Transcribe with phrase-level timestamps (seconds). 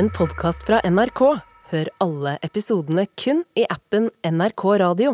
[0.00, 1.20] en podkast fra NRK.
[1.70, 5.10] Hør alle episodene kun i appen NRK Radio.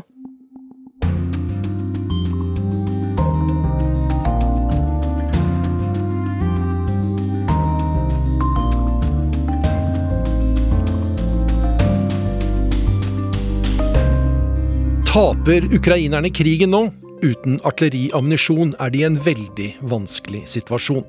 [15.11, 16.85] Taper ukrainerne krigen nå?
[17.25, 21.03] Uten artilleriammunisjon er de i en veldig vanskelig situasjon.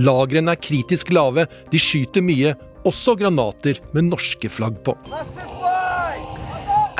[0.00, 2.56] Lagrene er kritisk lave, de skyter mye,
[2.88, 4.96] også granater med norske flagg på.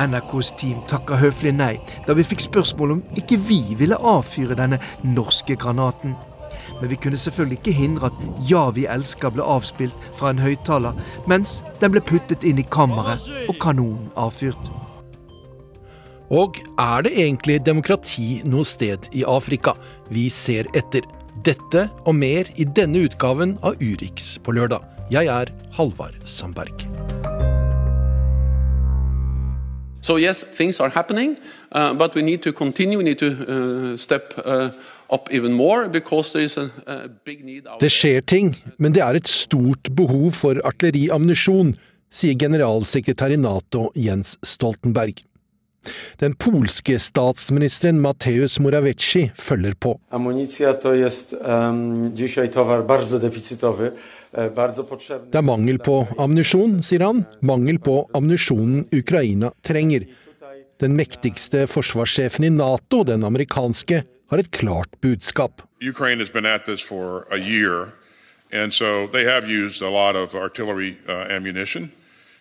[0.00, 1.74] NRKs team takka høflig nei
[2.06, 6.16] da vi fikk spørsmål om ikke vi ville avfyre denne norske granaten.
[6.80, 8.12] Men vi kunne selvfølgelig ikke hindre at
[8.48, 13.20] 'Ja, vi elsker' ble avspilt fra en høyttaler, mens den ble puttet inn i kammeret
[13.48, 14.70] og kanonen avfyrt.
[16.30, 19.74] Og er det egentlig demokrati noe sted i Afrika?
[20.10, 21.02] Vi ser etter.
[21.44, 24.99] Dette og mer i denne utgaven av Urix på lørdag.
[25.10, 26.86] Jeg er Halvard Sandberg.
[30.00, 31.36] So yes, things are happening,
[31.72, 32.98] uh, but we need to continue.
[32.98, 34.70] We need to uh, step uh,
[35.10, 37.66] up even more because there is a, a big need.
[37.66, 41.74] out Det skjer ting, men det er et stort behov for artilleriammunisjon,
[42.10, 45.24] sier generalsekretær i Nato Jens Stoltenberg.
[46.20, 49.98] Den polske statsministeren Mateusz Morawiecki følger på.
[50.10, 53.92] Amunicja to jest em, dzisiaj towar bardzo deficytowy.
[54.30, 57.24] Det er mangel på ammunisjon, sier han.
[57.42, 60.06] Mangel på ammunisjonen Ukraina trenger.
[60.80, 65.62] Den mektigste forsvarssjefen i Nato, den amerikanske, har et klart budskap.
[65.82, 65.88] Uh.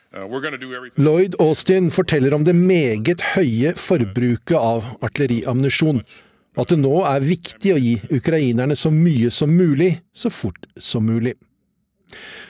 [0.09, 0.25] Uh.
[0.97, 6.01] Lloyd Austin forteller om det meget høye forbruket av artilleriammunisjon,
[6.55, 10.69] og at det nå er viktig å gi ukrainerne så mye som mulig, så fort
[10.77, 11.35] som mulig.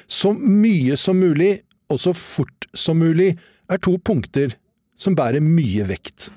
[0.07, 3.33] Så mye som mulig og så fort som mulig
[3.69, 4.57] er to punkter
[4.99, 6.29] som bærer mye vekt.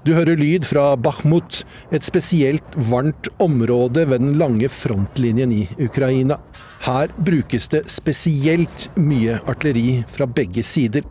[0.00, 1.60] Du hører lyd fra Bakhmut,
[1.94, 6.40] et spesielt varmt område ved den lange frontlinjen i Ukraina.
[6.82, 11.04] Her brukes det spesielt mye artilleri fra begge sider.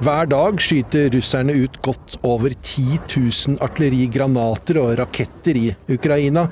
[0.00, 6.48] Hver dag skyter russerne ut godt over 10 000 artillerigranater og raketter i Ukraina.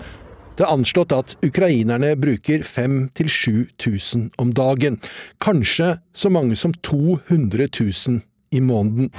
[0.58, 4.98] Det er anslått at ukrainerne bruker 5000-7000 000 om dagen.
[5.38, 8.20] Kanskje så mange som 200 000
[8.50, 9.10] i måneden.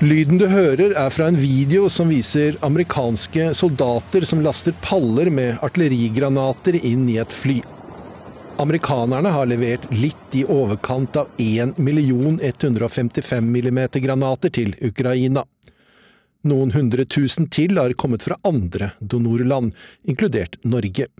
[0.00, 5.56] Lyden du hører er fra en video som viser amerikanske soldater som laster paller med
[5.64, 7.62] artillerigranater inn i et fly.
[8.58, 15.42] Amerikanerne har levert litt i overkant av 1 155 mm-granater til Ukraina.
[16.48, 19.74] Noen hundre tusen til har kommet fra andre donorland,
[20.08, 21.10] inkludert Norge.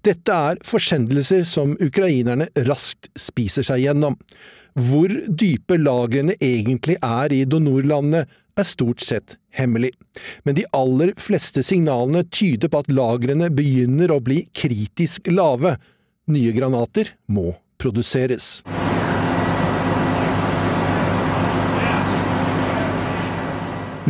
[0.00, 4.16] Dette er forsendelser som ukrainerne raskt spiser seg gjennom.
[4.76, 8.24] Hvor dype lagrene egentlig er i donorlandene,
[8.56, 9.90] er stort sett hemmelig,
[10.48, 15.74] men de aller fleste signalene tyder på at lagrene begynner å bli kritisk lave.
[16.26, 18.64] Nye granater må produseres.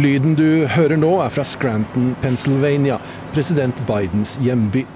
[0.01, 2.97] Lyden du hører nå er fra Scranton, Pennsylvania,
[3.37, 4.87] president Bidens hjemby.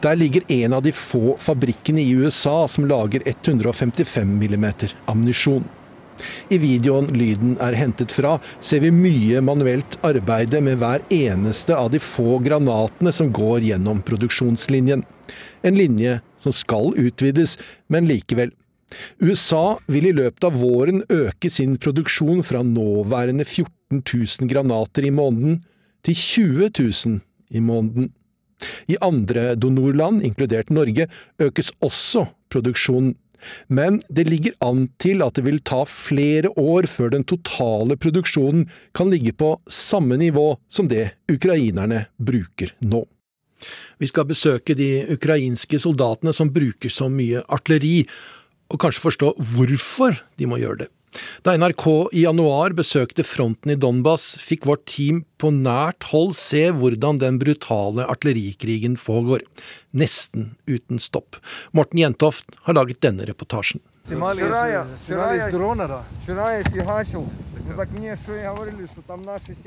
[0.00, 4.66] Der ligger en av de få fabrikkene i USA som lager 155 mm
[5.04, 5.68] ammunisjon.
[6.52, 11.90] I videoen lyden er hentet fra, ser vi mye manuelt arbeide med hver eneste av
[11.94, 15.04] de få granatene som går gjennom produksjonslinjen.
[15.64, 17.56] En linje som skal utvides,
[17.88, 18.52] men likevel.
[19.18, 25.14] USA vil i løpet av våren øke sin produksjon fra nåværende 14 000 granater i
[25.14, 25.62] måneden
[26.04, 27.18] til 20 000
[27.50, 28.12] i måneden.
[28.88, 31.08] I andre donorland, inkludert Norge,
[31.42, 33.16] økes også produksjonen.
[33.68, 38.68] Men det ligger an til at det vil ta flere år før den totale produksjonen
[38.96, 43.04] kan ligge på samme nivå som det ukrainerne bruker nå.
[43.98, 48.02] Vi skal besøke de ukrainske soldatene som bruker så mye artilleri,
[48.72, 50.90] og kanskje forstå hvorfor de må gjøre det.
[51.44, 56.66] Da NRK i januar besøkte fronten i Donbas, fikk vårt team på nært hold se
[56.74, 59.44] hvordan den brutale artillerikrigen pågår,
[59.92, 61.36] nesten uten stopp.
[61.72, 63.82] Morten Jentoft har laget denne reportasjen.
[64.04, 64.18] Det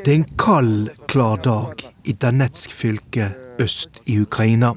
[0.07, 4.75] er en kald, klar dag i Danetsk fylke øst i Ukraina.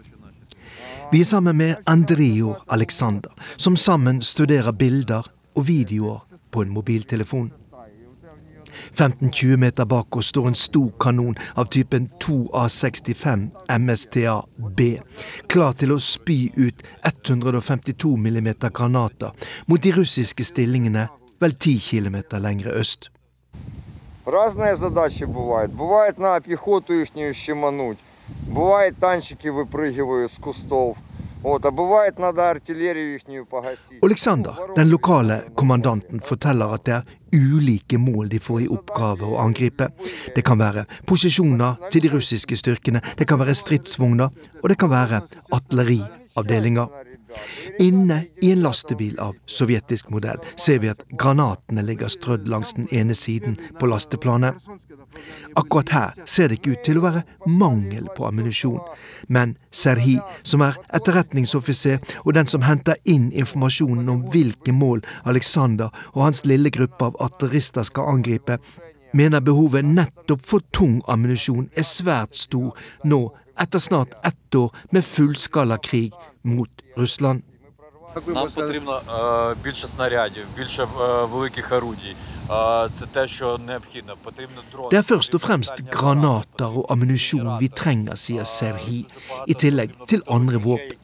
[1.12, 5.26] Vi er sammen med Andrijo Alexander, som sammen studerer bilder
[5.56, 7.51] og videoer på en mobiltelefon.
[8.95, 13.49] 15-20 meter bak oss står en stor kanon av typen 2A65
[13.79, 14.79] MSTA-B,
[15.47, 21.07] klar til å spy ut 152 mm granater mot de russiske stillingene
[21.39, 23.11] vel 10 km lengre øst.
[24.25, 25.71] Разные задачи бывают.
[25.71, 27.99] Бывает на пехоту ихнюю щемануть.
[28.47, 30.97] Бывает танчики выпрыгивают с кустов.
[34.02, 37.02] Oleksandr, den lokale kommandanten, forteller at det er
[37.32, 39.88] ulike mål de får i oppgave å angripe.
[40.36, 44.28] Det kan være posisjoner til de russiske styrkene, det kan være stridsvogner,
[44.60, 45.22] og det kan være
[45.56, 47.09] artilleriavdelinger.
[47.78, 52.88] Inne i en lastebil av sovjetisk modell ser vi at granatene ligger strødd langs den
[52.92, 54.58] ene siden på lasteplanet.
[55.58, 58.78] Akkurat her ser det ikke ut til å være mangel på ammunisjon,
[59.28, 65.90] men Serhi, som er etterretningsoffiser og den som henter inn informasjonen om hvilke mål Alexander
[66.14, 68.60] og hans lille gruppe av artillerister skal angripe,
[69.12, 73.24] mener behovet nettopp for tung ammunisjon er svært stor nå
[73.60, 77.41] etter snart ett år med fullskala krig mot Russland.
[78.27, 79.01] Нам потрібно
[79.51, 80.87] е, більше снарядів, більше е,
[81.25, 82.15] великих орудій.
[82.51, 84.15] Е, Це те, що необхідно.
[84.23, 84.89] Потрібно дрони.
[84.91, 88.99] Det er først og fremst granater og ammunisjon vi trenger, sier Serhi,
[89.47, 90.95] i tillegg til andre våpen.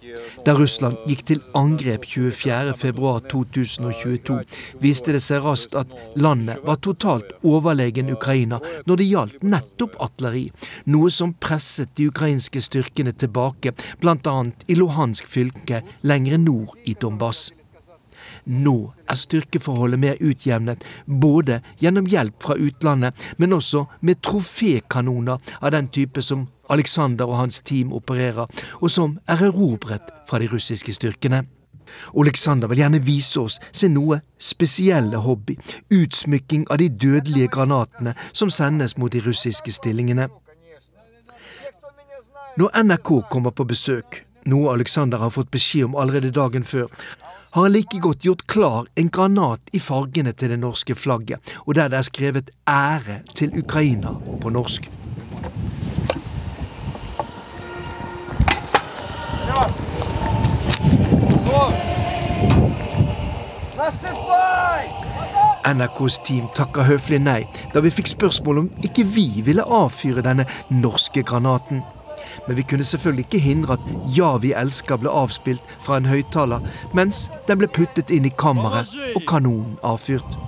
[0.44, 4.37] Da Russland gikk til angrep 24.2.2022,
[4.82, 5.88] viste det seg raskt at
[6.20, 10.47] landet var totalt overlegen Ukraina når det gjaldt nettopp artilleri,
[10.93, 13.69] noe som presset de ukrainske styrkene tilbake,
[14.03, 14.37] bl.a.
[14.67, 17.50] i Luhansk fylke lengre nord i Donbass.
[18.47, 25.73] Nå er styrkeforholdet mer utjevnet, både gjennom hjelp fra utlandet, men også med trofékanoner av
[25.75, 28.46] den type som Alexander og hans team opererer,
[28.80, 31.44] og som er erobret fra de russiske styrkene.
[32.18, 35.56] Alexander vil gjerne vise oss sin noe spesielle hobby,
[35.94, 40.28] utsmykking av de dødelige granatene som sendes mot de russiske stillingene.
[42.56, 46.88] Når NRK kommer på besøk, noe Alexander har fått beskjed om allerede dagen før,
[47.56, 51.74] har han like godt gjort klar en granat i fargene til det norske flagget, og
[51.74, 54.90] der det er skrevet 'Ære til Ukraina' på norsk.
[65.67, 67.43] NRKs team takka høflig nei
[67.75, 71.82] da vi fikk spørsmål om ikke vi ville avfyre denne norske granaten.
[72.46, 73.84] Men vi kunne selvfølgelig ikke hindre at
[74.17, 76.61] 'Ja, vi elsker' ble avspilt fra en høyttaler,
[76.94, 80.45] mens den ble puttet inn i kammeret og kanonen avfyrt.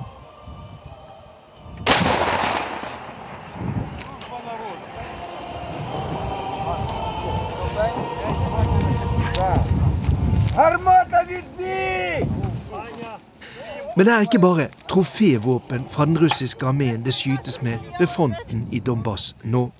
[13.98, 18.60] Men det er ikke bare trofévåpen fra den russiske armeen det skytes med ved fronten
[18.70, 19.72] i Donbass nå.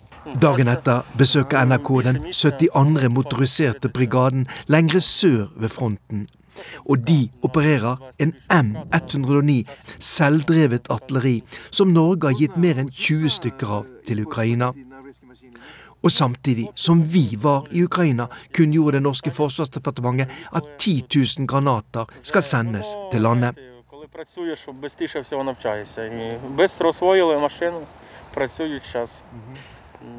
[0.42, 3.12] Dagen etter besøker NRK den 72.
[3.14, 6.26] motoriserte brigaden lengre sør ved fronten.
[6.90, 9.62] Og de opererer en M109
[10.00, 11.36] selvdrevet artilleri,
[11.70, 14.72] som Norge har gitt mer enn 20 stykker av til Ukraina.
[16.02, 22.10] Og samtidig som vi var i Ukraina, kunngjorde det norske forsvarsdepartementet at 10 000 granater
[22.22, 23.67] skal sendes til landet
[24.17, 24.59] Коли працюєш,
[24.97, 26.05] швидше всього навчаєшся.
[26.05, 27.81] І швидко освоїли машину,
[28.33, 29.21] працюють зараз.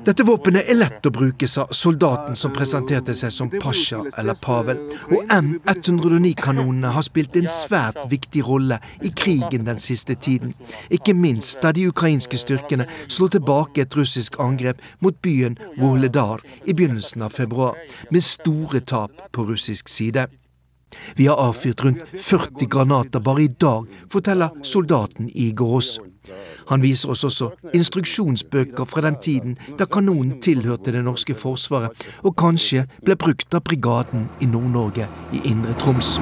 [0.04, 4.78] Dette våpenet er lett å bruke, sa soldaten som presenterte seg som Pasha eller Pavel.
[5.12, 10.54] Og M109-kanonene har spilt en svært viktig rolle i krigen den siste tiden.
[10.88, 16.72] Ikke minst da de ukrainske styrkene slo tilbake et russisk angrep mot byen Wohledar i
[16.72, 17.76] begynnelsen av februar,
[18.10, 20.28] med store tap på russisk side.
[21.15, 25.99] Vi har avfyrt rundt 40 granater bare i dag, forteller soldaten Igor Ross.
[26.69, 32.37] Han viser oss også instruksjonsbøker fra den tiden da kanonen tilhørte det norske forsvaret, og
[32.37, 36.17] kanskje ble brukt av brigaden i Nord-Norge i Indre Troms.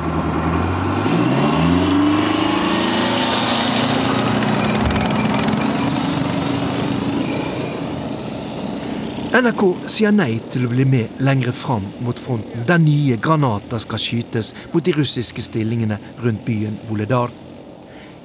[9.37, 14.01] NRK sier nei til å bli med lengre fram mot fronten, der nye granater skal
[14.01, 17.29] skytes mot de russiske stillingene rundt byen Voledar.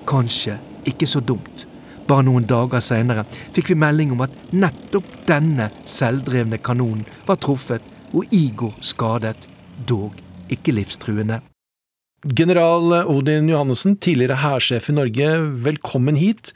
[0.08, 0.56] Kanskje
[0.88, 1.66] ikke så dumt.
[2.08, 7.84] Bare noen dager seinere fikk vi melding om at nettopp denne selvdrevne kanonen var truffet
[8.14, 9.50] og Igor skadet,
[9.84, 10.16] dog
[10.48, 11.42] ikke livstruende.
[12.24, 15.34] General Odin Johannessen, tidligere hærsjef i Norge,
[15.68, 16.54] velkommen hit.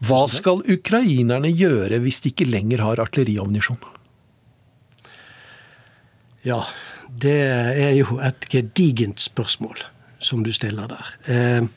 [0.00, 3.80] Hva skal ukrainerne gjøre hvis de ikke lenger har artilleriammunisjon?
[6.46, 6.62] Ja,
[7.20, 9.82] det er jo et gedigent spørsmål
[10.20, 11.12] som du stiller der.
[11.28, 11.68] Eh,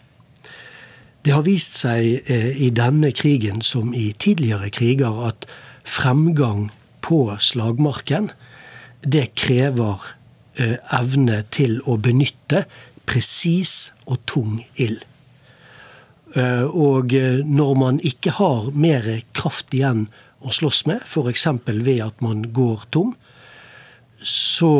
[1.23, 2.27] Det har vist seg
[2.59, 5.45] i denne krigen som i tidligere kriger at
[5.87, 6.65] fremgang
[6.99, 8.27] på slagmarken,
[9.07, 10.03] det krever
[10.91, 12.65] evne til å benytte
[13.07, 14.99] presis og tung ild.
[16.33, 17.13] Og
[17.45, 19.05] når man ikke har mer
[19.37, 20.07] kraft igjen
[20.41, 21.45] å slåss med, f.eks.
[21.85, 23.11] ved at man går tom,
[24.23, 24.71] så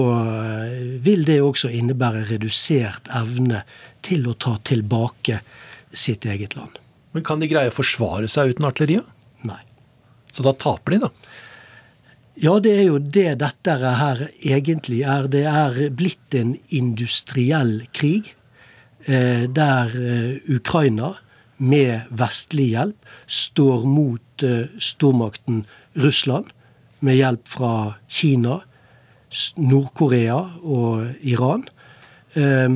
[1.03, 3.61] vil det også innebære redusert evne
[4.01, 5.43] til å ta tilbake
[5.93, 6.79] sitt eget land.
[7.13, 9.05] Men kan de greie å forsvare seg uten artilleriet?
[9.45, 9.61] Nei.
[10.33, 11.11] Så da taper de, da?
[12.41, 15.27] Ja, det er jo det dette her egentlig er.
[15.29, 18.31] Det er blitt en industriell krig
[19.05, 21.13] eh, der eh, Ukraina
[21.63, 25.63] med vestlig hjelp står mot eh, stormakten
[26.03, 26.51] Russland
[27.03, 27.73] med hjelp fra
[28.07, 28.59] Kina,
[29.59, 31.65] Nord-Korea og Iran.
[32.39, 32.75] Eh,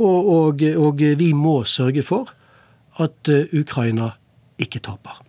[0.00, 2.30] og, og, og, vi må sørge for
[3.02, 4.12] at eh, Ukraina
[4.60, 5.22] ikke taper.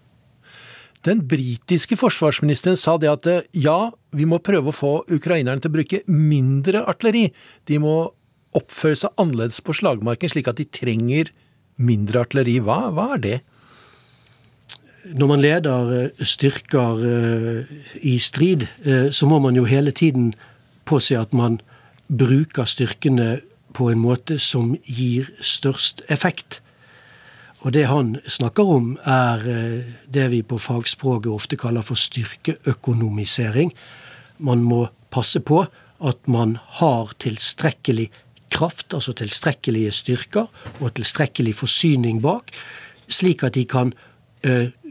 [1.05, 5.77] Den britiske forsvarsministeren sa det at ja, vi må prøve å få ukrainerne til å
[5.79, 7.31] bruke mindre artilleri.
[7.65, 7.95] De må
[8.57, 11.31] oppføre seg annerledes på slagmarken, slik at de trenger
[11.77, 12.59] mindre artilleri.
[12.63, 13.39] Hva, hva er det?
[15.17, 16.99] Når man leder styrker
[18.05, 18.67] i strid,
[19.11, 20.33] så må man jo hele tiden
[20.85, 21.57] påse at man
[22.11, 23.39] bruker styrkene
[23.73, 26.59] på en måte som gir størst effekt.
[27.61, 29.45] Og det han snakker om, er
[30.05, 33.73] det vi på fagspråket ofte kaller for styrkeøkonomisering.
[34.37, 35.63] Man må passe på
[36.01, 38.09] at man har tilstrekkelig
[38.51, 42.51] kraft, altså tilstrekkelige styrker, og tilstrekkelig forsyning bak,
[43.12, 43.93] slik at de kan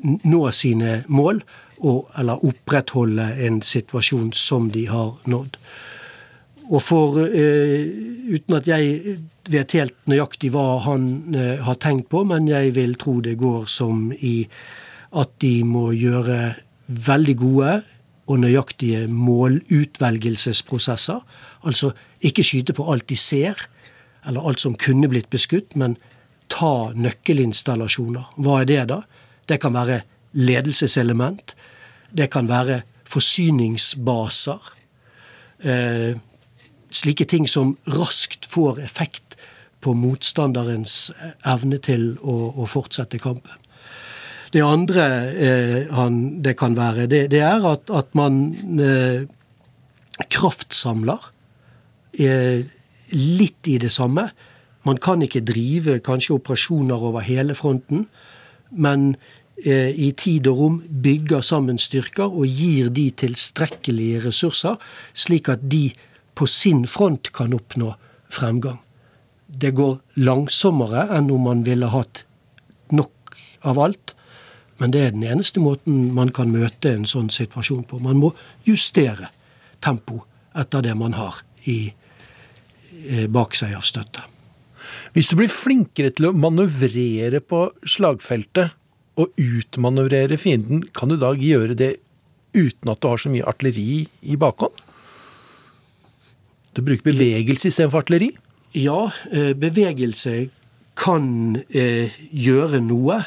[0.00, 1.42] nå sine mål,
[1.80, 5.56] og, eller opprettholde en situasjon som de har nådd.
[6.70, 7.86] Og for, uh,
[8.30, 9.16] uten at jeg
[9.50, 13.64] vet helt nøyaktig hva han uh, har tenkt på, men jeg vil tro det går
[13.70, 14.46] som i
[15.10, 16.54] at de må gjøre
[16.86, 17.82] veldig gode
[18.30, 21.20] og nøyaktige målutvelgelsesprosesser.
[21.66, 21.92] Altså
[22.24, 23.58] ikke skyte på alt de ser,
[24.28, 25.96] eller alt som kunne blitt beskutt, men
[26.50, 28.32] ta nøkkelinstallasjoner.
[28.40, 29.02] Hva er det, da?
[29.48, 30.02] Det kan være
[30.32, 31.54] ledelseselement.
[32.10, 34.74] Det kan være forsyningsbaser.
[35.64, 36.18] Eh,
[36.90, 39.36] slike ting som raskt får effekt
[39.80, 41.10] på motstanderens
[41.48, 43.56] evne til å, å fortsette kampen.
[44.50, 48.40] Det andre eh, han, det kan være, det, det er at, at man
[48.82, 49.28] eh,
[50.26, 51.36] kraftsamler eh,
[52.18, 54.30] litt i det samme.
[54.82, 58.06] Man kan ikke drive kanskje operasjoner over hele fronten,
[58.70, 59.14] men
[59.64, 64.78] eh, i tid og rom bygger sammen styrker og gir de tilstrekkelige ressurser,
[65.12, 65.90] slik at de
[66.34, 67.92] på sin front kan oppnå
[68.32, 68.78] fremgang.
[69.46, 72.24] Det går langsommere enn om man ville hatt
[72.94, 73.36] nok
[73.66, 74.14] av alt.
[74.80, 77.98] Men det er den eneste måten man kan møte en sånn situasjon på.
[78.00, 78.30] Man må
[78.64, 79.28] justere
[79.84, 80.22] tempo
[80.56, 81.99] etter det man har i, eh,
[83.32, 84.26] bak seg av støtte.
[85.14, 88.76] Hvis du blir flinkere til å manøvrere på slagfeltet
[89.20, 91.96] og utmanøvrere fienden, kan du da gjøre det
[92.54, 94.74] uten at du har så mye artilleri i bakhånd?
[96.74, 98.30] Du bruker bevegelse istedenfor artilleri?
[98.78, 100.50] Ja, eh, bevegelse
[101.00, 103.18] kan eh, gjøre noe.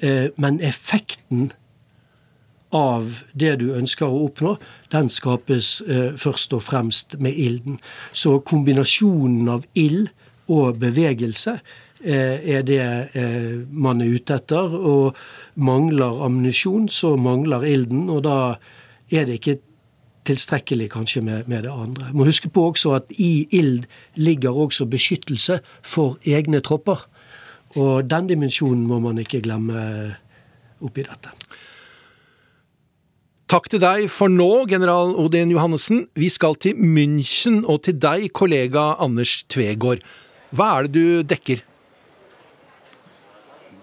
[0.00, 1.50] Eh, men effekten
[2.74, 4.56] av det du ønsker å oppnå,
[4.92, 7.78] den skapes eh, først og fremst med ilden.
[8.12, 10.10] Så kombinasjonen av ild
[10.50, 11.54] og bevegelse
[12.02, 12.82] eh, er det
[13.14, 14.74] eh, man er ute etter.
[14.74, 15.14] Og
[15.54, 18.08] mangler ammunisjon, så mangler ilden.
[18.10, 18.56] Og da
[19.14, 19.60] er det ikke
[20.24, 22.10] tilstrekkelig kanskje med, med, det andre.
[22.16, 27.06] Må huske på også at i ild ligger også beskyttelse for egne tropper.
[27.78, 29.82] Og den dimensjonen må man ikke glemme
[30.84, 31.32] oppi dette.
[33.54, 36.00] Takk til deg for nå, general Odin Johannessen.
[36.18, 40.00] Vi skal til München og til deg, kollega Anders Tvegård.
[40.50, 41.62] Hva er det du dekker?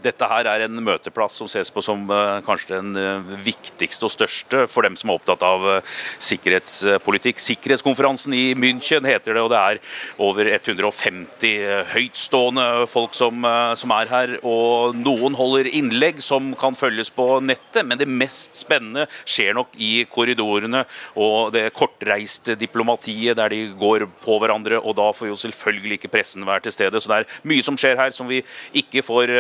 [0.02, 4.14] Dette her er en møteplass som ses på som uh, kanskje den uh, viktigste og
[4.14, 7.42] største for dem som er opptatt av uh, sikkerhetspolitikk.
[7.42, 9.82] Sikkerhetskonferansen i München heter det, og det er
[10.22, 13.46] over 150 høytstående folk som,
[13.78, 14.36] som, er her.
[14.48, 19.78] Og noen holder innlegg som kan følges på nettet, men det mest spennende skjer nok
[19.78, 20.84] i korridorene
[21.20, 24.82] og det kortreiste diplomatiet der de går på hverandre.
[24.82, 27.02] Og da får jo selvfølgelig ikke pressen være til stede.
[27.02, 28.42] Så det er mye som skjer her som vi
[28.82, 29.36] ikke får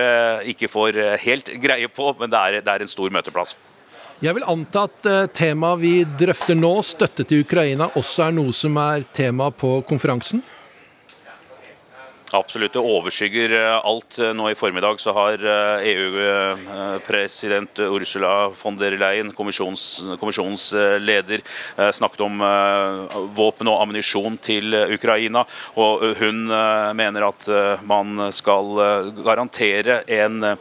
[0.53, 3.55] ikke får eh, helt greie på, men det er, det er en stor møteplass.
[4.21, 8.53] Jeg vil anta at uh, temaet vi drøfter nå, støtte til Ukraina, også er noe
[8.53, 10.43] som er tema på konferansen?
[12.33, 12.73] Absolutt.
[12.73, 14.15] Det overskygger alt.
[14.35, 15.41] Nå i formiddag så har
[15.83, 20.69] EU-president Ursula von der Leyen, kommisjons, kommisjonens
[21.03, 21.43] leder,
[21.91, 22.39] snakket om
[23.35, 25.43] våpen og ammunisjon til Ukraina.
[25.75, 26.45] Og hun
[26.95, 27.49] mener at
[27.83, 28.79] man skal
[29.25, 30.55] garantere en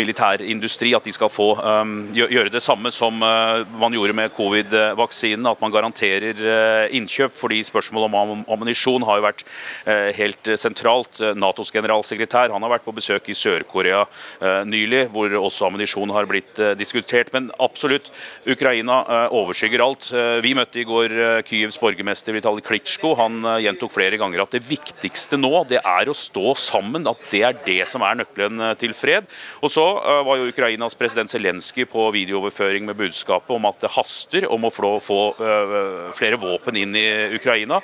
[0.00, 1.50] militærindustri, at de skal få
[2.16, 7.36] gjøre det samme som man gjorde med covid-vaksinen, at man garanterer innkjøp.
[7.36, 9.44] fordi spørsmålet om ammunisjon har jo vært
[9.84, 11.20] helt helt sentralt.
[11.38, 16.28] Natos generalsekretær han har vært på besøk i Sør-Korea eh, nylig, hvor også ammunisjon har
[16.30, 17.32] blitt eh, diskutert.
[17.34, 18.10] Men absolutt,
[18.48, 20.08] Ukraina eh, overskygger alt.
[20.42, 21.14] Vi møtte i går
[21.48, 23.14] Kyivs borgermester Vitalij Klitsjko.
[23.18, 27.06] Han gjentok flere ganger at det viktigste nå det er å stå sammen.
[27.10, 29.28] At det er det som er nøkkelen til fred.
[29.62, 29.84] Og så
[30.26, 34.72] var jo Ukrainas president Zelenskyj på videooverføring med budskapet om at det haster om å
[34.72, 35.22] få
[36.16, 37.06] flere våpen inn i
[37.38, 37.80] Ukraina.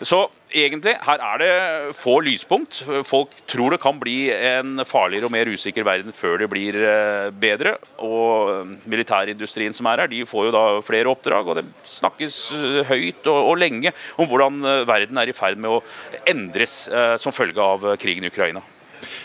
[0.00, 1.52] Så egentlig, her er det
[1.98, 2.80] få lyspunkt.
[3.06, 7.28] Folk tror det kan bli en farligere og mer usikker verden før det blir eh,
[7.30, 7.76] bedre.
[8.02, 11.50] Og militærindustrien som er her, de får jo da flere oppdrag.
[11.50, 15.60] Og det snakkes eh, høyt og, og lenge om hvordan eh, verden er i ferd
[15.60, 15.80] med å
[16.28, 16.82] endres
[17.20, 18.62] som følge av krigen i Ukraina.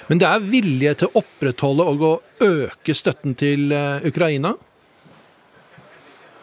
[0.10, 2.14] Men det er vilje til å opprettholde og å
[2.46, 3.74] øke støtten til
[4.06, 4.54] Ukraina?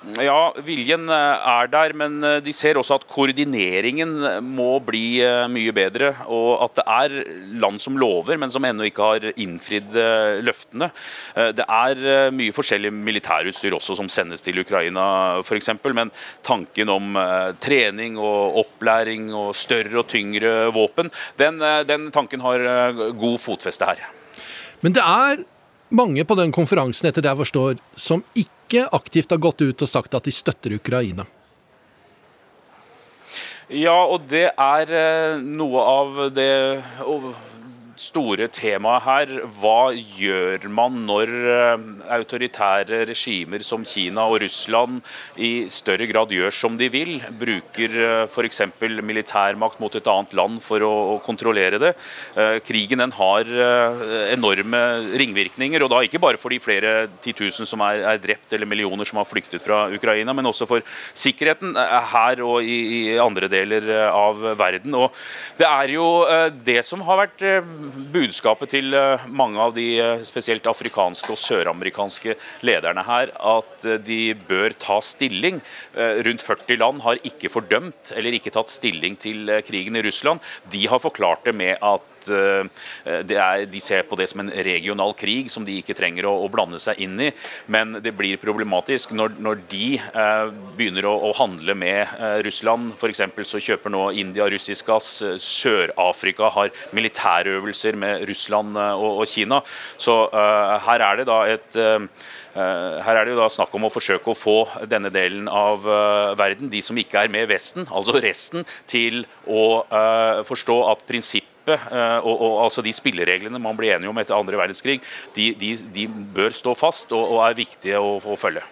[0.02, 5.44] Ja, viljen eh, er der, men eh, de ser også at koordineringen må bli eh,
[5.52, 6.10] mye bedre.
[6.26, 7.14] Og at det er
[7.62, 9.94] land som lover, men som ennå ikke har innfridd
[10.42, 10.88] løftene.
[11.56, 15.04] Det er mye forskjellig militærutstyr også som sendes til Ukraina
[15.42, 15.70] f.eks.
[15.92, 16.10] Men
[16.44, 17.16] tanken om
[17.62, 22.66] trening og opplæring og større og tyngre våpen, den, den tanken har
[23.18, 24.06] god fotfeste her.
[24.82, 25.44] Men det er
[25.92, 29.90] mange på den konferansen etter det jeg forstår, som ikke aktivt har gått ut og
[29.90, 31.26] sagt at de støtter Ukraina.
[33.72, 36.82] Ja, og det er eh, noe av det
[38.02, 39.32] store temaet her.
[39.60, 41.84] Hva gjør man når eh,
[42.16, 45.00] autoritære regimer som Kina og Russland
[45.36, 47.16] i større grad gjør som de vil?
[47.38, 48.62] Bruker eh, f.eks.
[49.02, 51.92] militærmakt mot et annet land for å, kontrollere det.
[52.36, 53.48] Eh, krigen den har
[54.32, 54.80] enorme
[55.18, 59.08] ringvirkninger, og da ikke bare for de flere titusen som er, er drept eller millioner
[59.08, 60.84] som har flyktet fra Ukraina, men også for
[61.16, 61.76] sikkerheten
[62.12, 64.96] her og i, i andre deler av verden.
[64.98, 65.12] Og
[65.58, 66.06] det er jo
[66.64, 67.44] det som har vært
[68.12, 73.98] budskapet til eh, mange av de eh, spesielt afrikanske og søramerikanske lederne her at eh,
[74.02, 75.60] de bør ta stilling.
[75.92, 80.40] Rundt 40 land har ikke fordømt eller ikke tatt stilling til krigen i Russland.
[80.72, 85.50] De har forklart det med at er, de ser på det som en regional krig
[85.52, 87.30] som de ikke trenger å, å blande seg inn i.
[87.72, 90.44] Men det blir problematisk når, når de eh,
[90.78, 92.92] begynner å, å, handle med eh, Russland.
[92.96, 93.24] F.eks.
[93.48, 95.14] så kjøper nå India russisk gass.
[95.42, 99.62] Sør-Afrika har militærøvelser med Russland eh, og, og Kina.
[100.00, 102.08] Så eh, her er det da et eh,
[102.52, 105.86] her er det jo da snakk om å forsøke å få denne delen av
[106.36, 109.80] verden, de som ikke er med Vesten, altså resten, til å
[110.44, 115.00] forstå at prinsippet og, og, altså De spillereglene man blir enige om etter andre verdenskrig,
[115.36, 118.64] de, de, de bør stå fast og, og er viktige å, å, følge.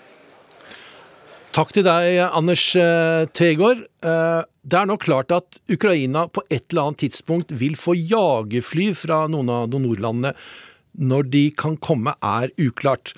[1.54, 2.62] Takk til deg, Anders
[3.34, 3.82] Tegård.
[4.62, 9.24] Det er nå klart at Ukraina på et eller annet tidspunkt vil få jagerfly fra
[9.32, 10.34] noen av nordlandene.
[11.00, 13.14] Når de kan komme, er uklart.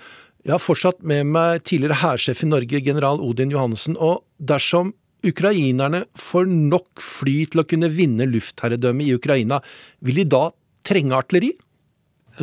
[0.46, 4.94] Jeg har fortsatt med meg tidligere hærsjef i Norge, general Odin Johannessen, og dersom
[5.26, 9.61] ukrainerne får nok fly til å kunne vinne luftherredømmet i Ukraina,
[10.00, 10.48] vil de da
[10.87, 11.52] trenge artilleri?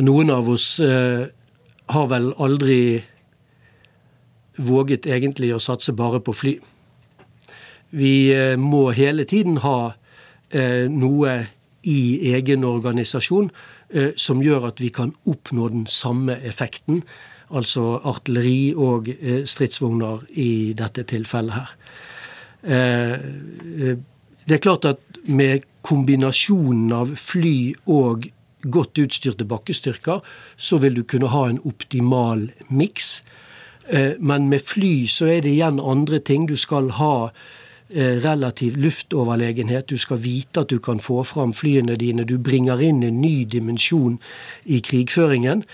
[0.00, 1.26] Noen av oss eh,
[1.90, 3.00] har vel aldri
[4.60, 6.58] våget egentlig å satse bare på fly.
[7.90, 9.92] Vi eh, må hele tiden ha
[10.50, 11.34] eh, noe
[11.88, 13.50] i egen organisasjon
[13.94, 17.02] eh, som gjør at vi kan oppnå den samme effekten.
[17.50, 19.10] Altså artilleri og
[19.50, 21.72] stridsvogner i dette tilfellet her.
[22.62, 28.26] Det er klart at med kombinasjonen av fly og
[28.60, 30.20] godt utstyrte bakkestyrker,
[30.56, 33.22] så vil du kunne ha en optimal miks.
[34.20, 36.44] Men med fly så er det igjen andre ting.
[36.50, 37.30] Du skal ha
[37.92, 39.86] Eh, relativ luftoverlegenhet.
[39.86, 42.22] Du skal vite at du kan få fram flyene dine.
[42.22, 44.20] Du bringer inn en ny dimensjon
[44.64, 45.64] i krigføringen.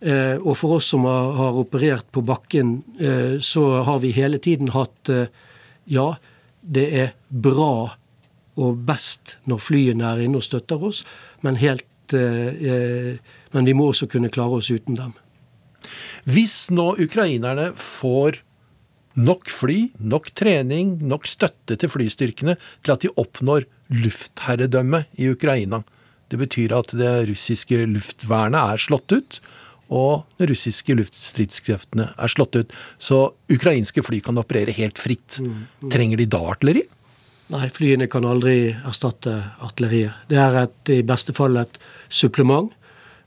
[0.00, 4.68] Eh, og for oss som har operert på bakken, eh, så har vi hele tiden
[4.68, 5.10] hatt
[5.88, 6.16] Ja,
[6.66, 7.96] det er bra
[8.56, 11.02] og best når flyene er inne og støtter oss,
[11.44, 15.14] men, helt, men vi må også kunne klare oss uten dem.
[16.26, 18.40] Hvis nå ukrainerne får
[19.16, 25.82] nok fly, nok trening, nok støtte til flystyrkene til at de oppnår luftherredømme i Ukraina.
[26.28, 29.38] Det betyr at det russiske luftvernet er slått ut,
[29.88, 32.74] og de russiske luftstridskreftene er slått ut.
[32.98, 33.20] Så
[33.52, 35.38] ukrainske fly kan operere helt fritt.
[35.40, 35.90] Mm, mm.
[35.92, 36.86] Trenger de da artilleri?
[37.54, 40.26] Nei, flyene kan aldri erstatte artilleriet.
[40.30, 42.72] Det er et, i beste fall et supplement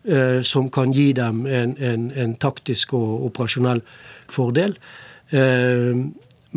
[0.03, 3.79] eh, som kan gi dem en, en, en taktisk og operasjonell
[4.27, 4.75] fordel.
[5.31, 6.03] Eh,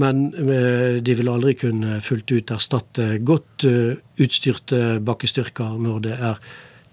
[0.03, 6.19] men eh, de vil aldri kunne fullt ut erstatte godt eh, utstyrte bakkestyrker når det
[6.19, 6.45] er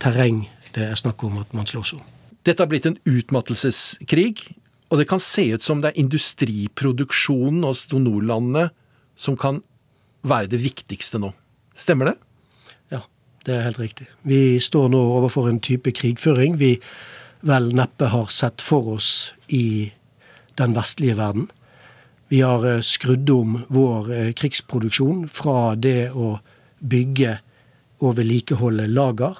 [0.04, 0.44] terreng
[0.76, 2.04] det er snakk om at man slåss om.
[2.48, 4.48] Dette har blitt en utmattelseskrig,
[4.90, 8.70] og det kan se ut som det er industriproduksjonen hos donorlandene
[9.20, 9.62] som kan
[10.26, 11.34] være det viktigste nå.
[11.78, 12.16] Stemmer det?
[12.96, 13.04] Ja,
[13.46, 14.10] det er helt riktig.
[14.24, 16.78] Vi står nå overfor en type krigføring vi
[17.46, 19.92] vel neppe har sett for oss i
[20.60, 21.48] den vestlige verden.
[22.30, 26.36] Vi har eh, skrudd om vår eh, krigsproduksjon fra det å
[26.80, 27.40] bygge
[28.06, 29.40] og vedlikeholde lager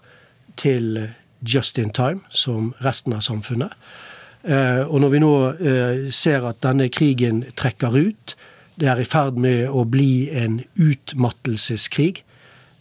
[0.60, 3.74] til eh, just in time, som resten av samfunnet.
[4.88, 5.32] Og når vi nå
[6.16, 8.36] ser at denne krigen trekker ut,
[8.80, 12.22] det er i ferd med å bli en utmattelseskrig,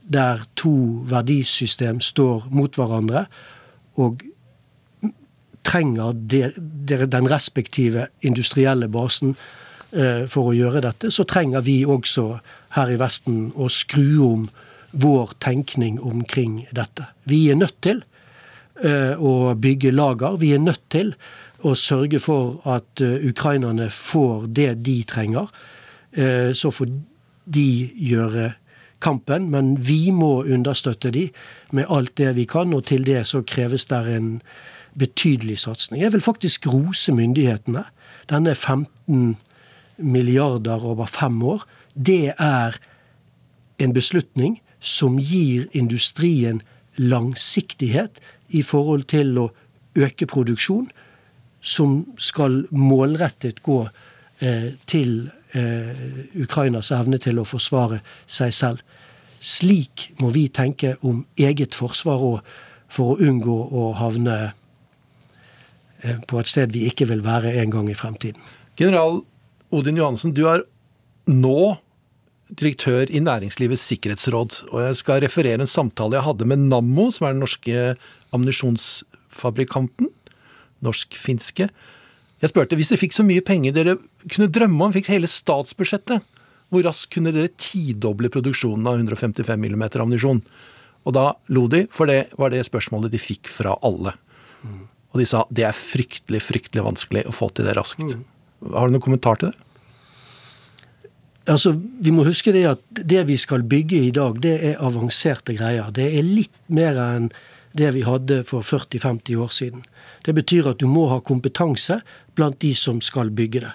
[0.06, 3.26] der to verdisystem står mot hverandre
[3.98, 4.22] og
[5.66, 9.34] trenger den respektive industrielle basen
[9.88, 12.26] Eh, for å gjøre dette, så trenger vi også
[12.76, 14.42] her i Vesten å skru om
[14.92, 17.06] vår tenkning omkring dette.
[17.24, 18.17] Vi er nødt til eh,
[18.84, 20.36] å bygge lager.
[20.38, 21.14] Vi er nødt til
[21.66, 25.50] å sørge for at eh, ukrainerne får det de trenger.
[26.56, 26.88] Så får
[27.52, 27.68] de
[28.00, 28.46] gjøre
[29.00, 31.28] kampen, men vi må understøtte de
[31.76, 34.30] med alt det vi kan, og til det så kreves det en
[34.98, 36.00] betydelig satsing.
[36.02, 37.84] Jeg vil faktisk rose myndighetene.
[38.30, 39.36] Denne 15
[39.98, 41.62] milliarder over fem år,
[41.94, 42.78] det er
[43.78, 46.62] en beslutning som gir industrien
[46.98, 49.48] langsiktighet i forhold til å
[49.98, 50.88] øke produksjon,
[51.60, 53.80] som skal målrettet gå
[54.40, 56.04] eh, til eh,
[56.38, 58.84] Ukrainas evne til å forsvare seg selv.
[59.40, 62.54] Slik må vi tenke om eget forsvar òg,
[62.88, 64.36] for å unngå å havne
[66.00, 68.40] eh, på et sted vi ikke vil være en gang i fremtiden.
[68.78, 69.20] General
[69.74, 70.64] Odin Johansen, du er
[71.28, 71.76] nå
[72.48, 74.62] direktør i Næringslivets sikkerhetsråd.
[74.72, 77.84] Og jeg skal referere en samtale jeg hadde med Nammo, som er den norske
[78.32, 80.10] ammunisjonsfabrikanten.
[80.84, 81.68] Norsk-finske.
[82.38, 83.96] Jeg spurte hvis dere fikk så mye penger dere
[84.28, 86.22] kunne drømme om, fikk hele statsbudsjettet,
[86.68, 90.42] hvor raskt kunne dere tidoble produksjonen av 155 mm ammunisjon?
[91.08, 94.14] Og da lo de, for det var det spørsmålet de fikk fra alle.
[95.12, 98.04] Og de sa det er fryktelig, fryktelig vanskelig å få til det raskt.
[98.04, 98.26] Mm.
[98.74, 99.67] Har du noen kommentar til det?
[101.48, 105.56] Altså, Vi må huske det at det vi skal bygge i dag, det er avanserte
[105.56, 105.90] greier.
[105.90, 107.30] Det er litt mer enn
[107.78, 109.84] det vi hadde for 40-50 år siden.
[110.24, 112.00] Det betyr at du må ha kompetanse
[112.36, 113.72] blant de som skal bygge det.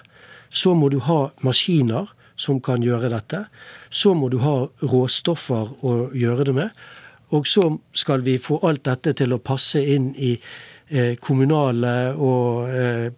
[0.50, 3.44] Så må du ha maskiner som kan gjøre dette.
[3.90, 6.70] Så må du ha råstoffer å gjøre det med.
[7.34, 12.70] Og så skal vi få alt dette til å passe inn i eh, kommunale og
[12.70, 13.08] eh,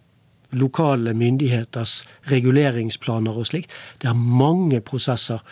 [0.53, 3.73] lokale myndigheters reguleringsplaner og slikt.
[4.03, 5.43] Det er mange prosesser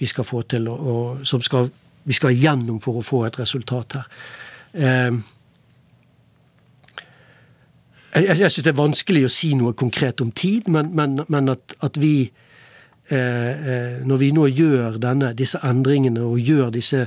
[0.00, 1.68] vi skal få til, og, og som skal,
[2.04, 4.08] vi skal gjennom for å få et resultat her.
[4.72, 5.20] Eh,
[8.14, 11.52] jeg jeg syns det er vanskelig å si noe konkret om tid, men, men, men
[11.52, 12.30] at, at, vi
[13.10, 17.06] eh, eh, Når vi nå gjør denne, disse endringene og gjør disse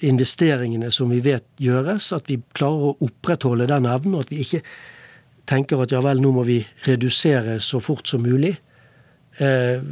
[0.00, 4.40] investeringene som vi vet gjøres, at vi klarer å opprettholde den evnen, og at vi
[4.40, 4.62] ikke
[5.50, 8.54] tenker at ja vel, nå må vi redusere så fort som mulig.
[9.42, 9.82] Eh,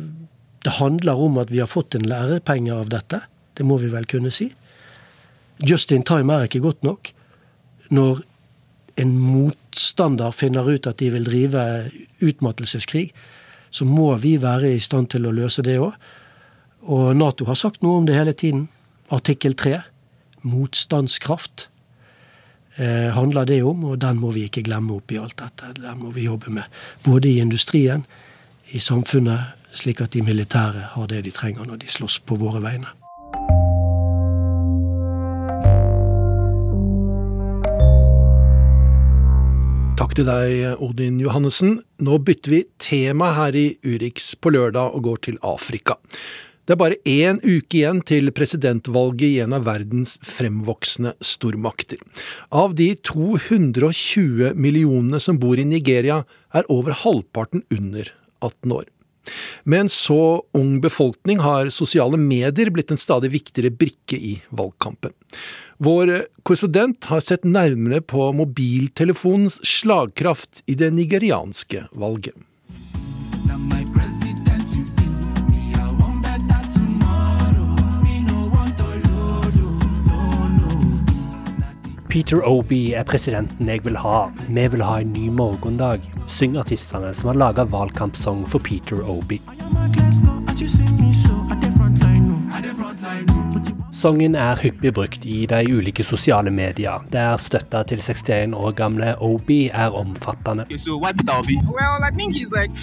[0.64, 3.22] det handler om at vi har fått en lærepenge av dette.
[3.54, 4.50] Det må vi vel kunne si.
[5.66, 7.10] Just in time er ikke godt nok.
[7.90, 8.22] Når
[8.98, 11.64] en motstander finner ut at de vil drive
[12.22, 13.10] utmattelseskrig,
[13.70, 15.94] så må vi være i stand til å løse det òg.
[16.88, 18.68] Og Nato har sagt noe om det hele tiden.
[19.14, 19.80] Artikkel 3.
[20.46, 21.68] Motstandskraft
[22.78, 25.74] eh, handler det om, og den må vi ikke glemme oppi alt dette.
[25.80, 26.70] Den må vi jobbe med.
[27.04, 28.06] Både i industrien,
[28.70, 32.62] i samfunnet, slik at de militære har det de trenger når de slåss på våre
[32.64, 32.94] vegne.
[39.98, 41.80] Takk til deg, Odin Johannessen.
[42.06, 45.98] Nå bytter vi tema her i Urix på lørdag og går til Afrika.
[46.68, 51.96] Det er bare én uke igjen til presidentvalget i en av verdens fremvoksende stormakter.
[52.52, 58.12] Av de 220 millionene som bor i Nigeria, er over halvparten under
[58.44, 58.84] 18 år.
[59.64, 65.16] Med en så ung befolkning har sosiale medier blitt en stadig viktigere brikke i valgkampen.
[65.80, 66.12] Vår
[66.44, 72.36] korrespondent har sett nærmere på mobiltelefonens slagkraft i det nigerianske valget.
[82.18, 84.24] Peter Obi er presidenten jeg vil ha.
[84.48, 89.38] Vi vil ha en ny morgendag, synger artistene som har laga valgkampsang for Peter Obi.
[93.94, 99.14] Sangen er hyppig brukt i de ulike sosiale medier, der støtta til 61 år gamle
[99.22, 100.66] Obi er omfattende.
[100.66, 102.74] Well, I think he's like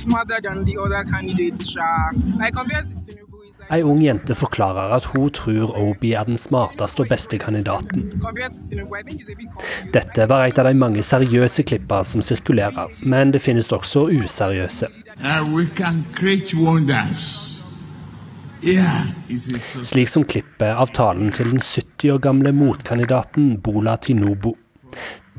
[3.74, 8.04] Ei ung jente forklarer at hun tror Obi er den smarteste og beste kandidaten.
[9.94, 14.90] Dette var et av de mange seriøse klippene som sirkulerer, men det finnes også useriøse.
[19.86, 24.56] Slik som klippet av talen til den 70 år gamle motkandidaten Bola Tinobo,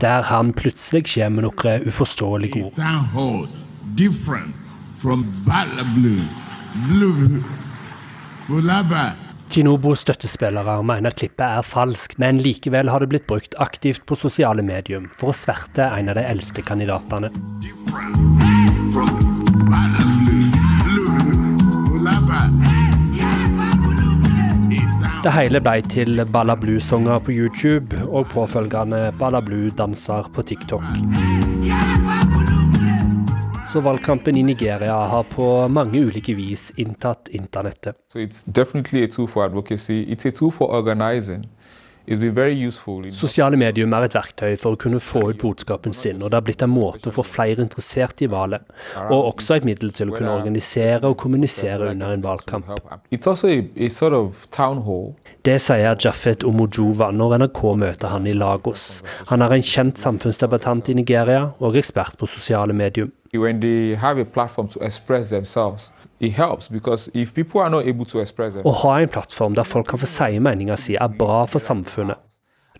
[0.02, 2.74] der han plutselig kommer med noen uforståelige ord.
[6.76, 7.65] Tinobos
[9.98, 15.08] støttespillere mener klippet er falskt, men likevel har det blitt brukt aktivt på sosiale medier
[15.18, 17.30] for å sverte en av de eldste kandidatene.
[25.26, 30.86] Det hele ble til Balla Blue-sanger på YouTube og påfølgende Balla Blue-danser på TikTok.
[33.76, 37.96] Så valgkampen i Nigeria har på mange ulike vis inntatt internettet.
[38.08, 39.98] So it's definitely a tool for advocacy.
[40.08, 41.44] It's a tool for organizing.
[42.06, 46.44] Sosiale medium er et verktøy for å kunne få ut budskapen sin, og det har
[46.46, 48.62] blitt en måte å få flere interessert i valget,
[49.08, 52.70] og også et middel til å kunne organisere og kommunisere under en valgkamp.
[55.46, 58.86] Det sier Jaffet Omojuva når NRK møter han i Lagos.
[59.30, 63.12] Han er en kjent samfunnsdebattant i Nigeria og ekspert på sosiale medium.
[63.34, 65.90] When they have a platform to express themselves,
[68.64, 72.22] Å ha en plattform der folk kan få si meninga si, er bra for samfunnet.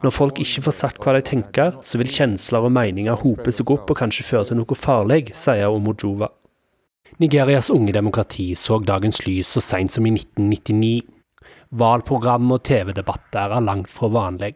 [0.05, 3.70] Når folk ikke får sagt hva de tenker, så vil kjensler og meninger hope seg
[3.72, 6.29] opp og kanskje føre til noe farlig, sier Omojova.
[7.22, 11.01] Nigerias unge demokrati så dagens lys så seint som i 1999.
[11.81, 14.55] Valprogram og TV-debatter er langt fra vanlig.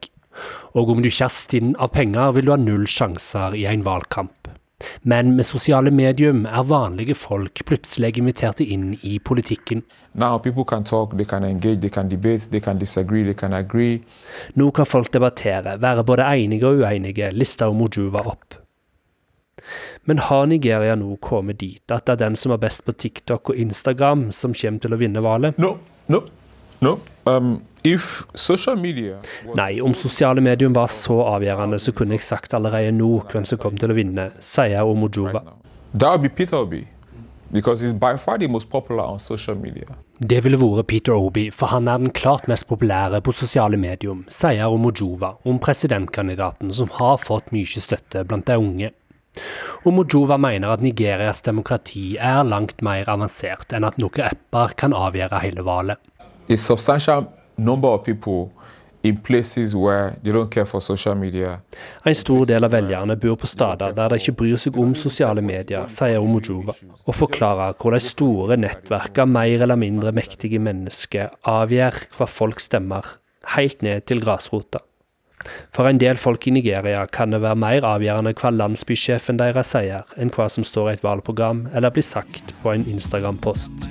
[0.76, 3.84] Og om du ikke er stinn av penger, vil du ha null sjanser i en
[3.86, 4.52] valgkamp.
[5.02, 9.82] Men med sosiale medium er vanlige folk plutselig invitert inn i politikken.
[10.84, 14.00] talk, engage, debate, disagree.
[14.54, 18.54] Nå kan folk debattere, være både enige og uenige, lister Mojuva opp.
[20.04, 23.52] Men har Nigeria nå kommet dit at det er den som er best på TikTok
[23.52, 25.58] og Instagram, som kommer til å vinne valget?
[25.60, 25.76] No,
[26.08, 26.24] no,
[26.80, 26.98] no.
[27.26, 27.60] Um,
[29.56, 33.60] Nei, om sosiale medier var så avgjørende, så kunne jeg sagt allerede nå hvem som
[33.60, 35.40] kom til å vinne, sier Omojuva.
[35.94, 36.86] that would be Peter Obi,
[37.50, 39.96] because he's by far the most popular on social media.
[40.20, 44.20] Det ville vært Peter Obi, for han er den klart mest populære på sosiale medier,
[44.28, 48.92] sier Omojova om presidentkandidaten som har fått mye støtte blant de unge.
[49.88, 55.40] Omojova mener at Nigerias demokrati er langt mer avansert enn at noen apper kan avgjøre
[55.46, 56.02] hele valget.
[56.50, 58.50] A substantial number of people
[59.02, 61.60] in places where they don't care for social media.
[62.04, 65.44] En stor del av velgerne bor på steder der de ikke bryr seg om sosiale
[65.46, 66.74] medier, sier Omojuva,
[67.06, 72.60] og forklarer hvor de store nettverk av mer eller mindre mektige mennesker avgjør hva folk
[72.60, 73.16] stemmer,
[73.54, 74.82] helt ned til grasrota.
[75.72, 80.04] For en del folk i Nigeria kan det være mer avgjørende hva landsbysjefen deres sier,
[80.20, 83.88] enn hva som står i et valgprogram eller blir sagt på en Instagram-post.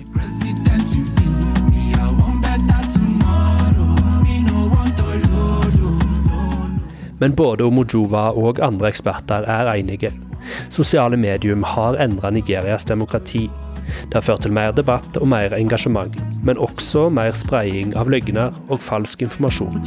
[7.20, 10.14] Men både Omojova og andre eksperter er enige.
[10.72, 13.50] Sosiale medium har endra Nigerias demokrati.
[14.08, 18.56] Det har ført til mer debatt og mer engasjement, men også mer spredning av løgner
[18.70, 19.82] og falsk informasjon.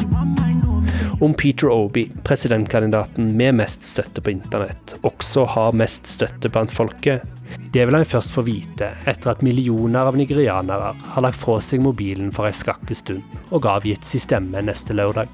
[1.23, 7.23] Om Peter Obi, presidentkandidaten med mest støtte på internett, også har mest støtte blant folket,
[7.71, 11.85] det vil han først få vite etter at millioner av nigerianere har lagt fra seg
[11.85, 13.23] mobilen for ei skakkestund
[13.55, 15.31] og avgitt sin stemme neste lørdag.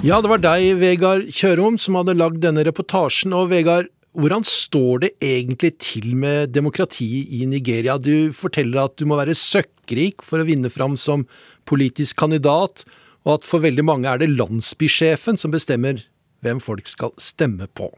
[0.00, 3.36] Ja, det var deg, Vegard Kjørom, som hadde lagd denne reportasjen.
[3.36, 7.94] Og Vegard, hvordan står det egentlig til med demokratiet i Nigeria?
[8.02, 11.22] Du forteller at du må være søkkrik for å vinne fram som
[11.70, 12.82] politisk kandidat,
[13.22, 16.02] og at for veldig mange er det landsbysjefen som bestemmer
[16.42, 17.92] hvem folk skal stemme på.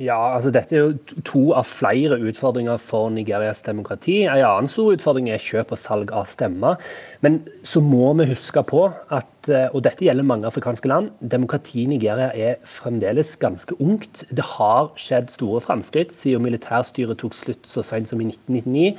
[0.00, 4.22] Ja, altså Dette er jo to av flere utfordringer for Nigerias demokrati.
[4.22, 6.80] En annen stor utfordring er kjøp og salg av stemmer.
[7.20, 11.84] Men så må vi huske på at, eh, og dette gjelder mange afrikanske land, demokratiet
[11.84, 14.24] i Nigeria er fremdeles ganske ungt.
[14.32, 18.96] Det har skjedd store framskritt siden militærstyret tok slutt så sent som i 1999.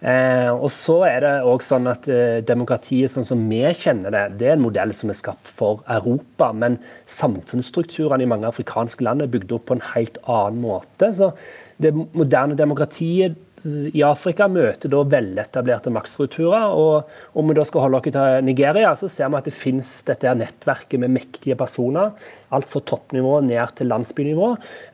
[0.00, 4.24] Eh, og så er det også sånn at eh, Demokratiet sånn som vi kjenner det,
[4.42, 6.50] det er en modell som er skapt for Europa.
[6.52, 6.78] Men
[7.10, 11.12] samfunnsstrukturene i mange afrikanske land er bygd opp på en helt annen måte.
[11.16, 11.32] Så
[11.82, 13.36] det moderne demokratiet
[13.66, 16.72] i Afrika møter da veletablerte maktstrukturer.
[16.76, 19.90] Og om vi da skal holde oss til Nigeria, så ser vi at det finnes
[20.06, 22.14] dette nettverket med mektige personer.
[22.54, 24.50] Alt fra toppnivå ned til landsbynivå.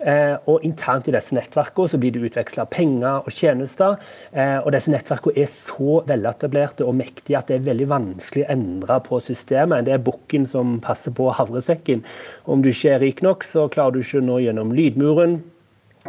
[0.09, 3.99] Eh, og internt i disse nettverkene så blir det utveksla penger og tjenester.
[4.33, 8.53] Eh, og disse nettverkene er så veletablerte og mektige at det er veldig vanskelig å
[8.57, 9.87] endre på systemet.
[9.87, 12.07] Det er bukken som passer på havresekken.
[12.49, 15.43] Om du ikke er rik nok, så klarer du ikke å nå gjennom lydmuren.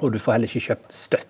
[0.02, 1.30] Og du får heller ikke kjøpt støtte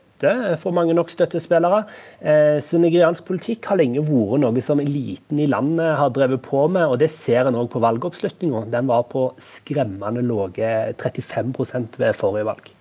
[0.61, 1.81] for mange nok støttespillere.
[2.23, 6.61] Eh, så nigeriansk politikk har lenge vært noe som eliten i landet har drevet på
[6.71, 8.65] med, og det ser en òg på valgoppslutninga.
[8.71, 12.71] Den var på skremmende lave 35% ved forrige valg.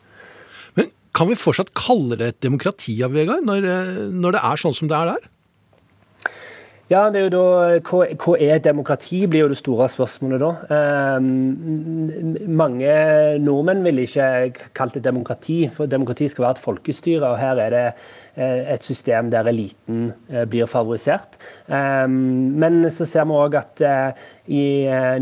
[0.79, 4.77] Men kan vi fortsatt kalle det et demokrati, Vegard, når, eh, når det er sånn
[4.77, 5.31] som det er der?
[6.93, 7.45] Ja, det er jo da,
[7.89, 10.51] hva, hva, er demokrati, blir jo det store spørsmålet da.
[11.17, 12.97] Um, mange
[13.41, 17.31] nordmenn ville ikke kalt det demokrati, for demokrati skal være et folkestyre.
[17.31, 21.39] og Her er det Eh, et system der eliten eh, blir favorisert.
[21.69, 24.63] Ehm, men så ser vi òg at eh, i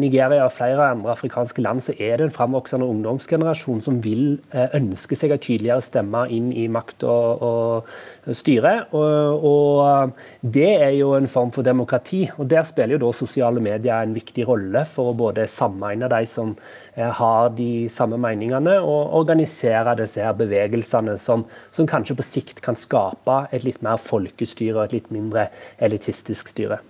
[0.00, 4.38] Nigeria og flere andre afrikanske land så er det en framvoksende ungdomsgenerasjon som vil
[4.72, 8.72] ønske seg en tydeligere stemme inn i makt og, og styre.
[8.96, 12.22] Og, og, det er jo en form for demokrati.
[12.38, 16.24] Og der spiller jo da sosiale medier en viktig rolle for å både samegne de
[16.28, 16.56] som
[17.00, 22.78] har de samme meningene, og organisere disse her bevegelsene som, som kanskje på sikt kan
[22.78, 25.48] skape et litt mer folkestyre og et litt mindre
[25.82, 26.80] elitistisk styre.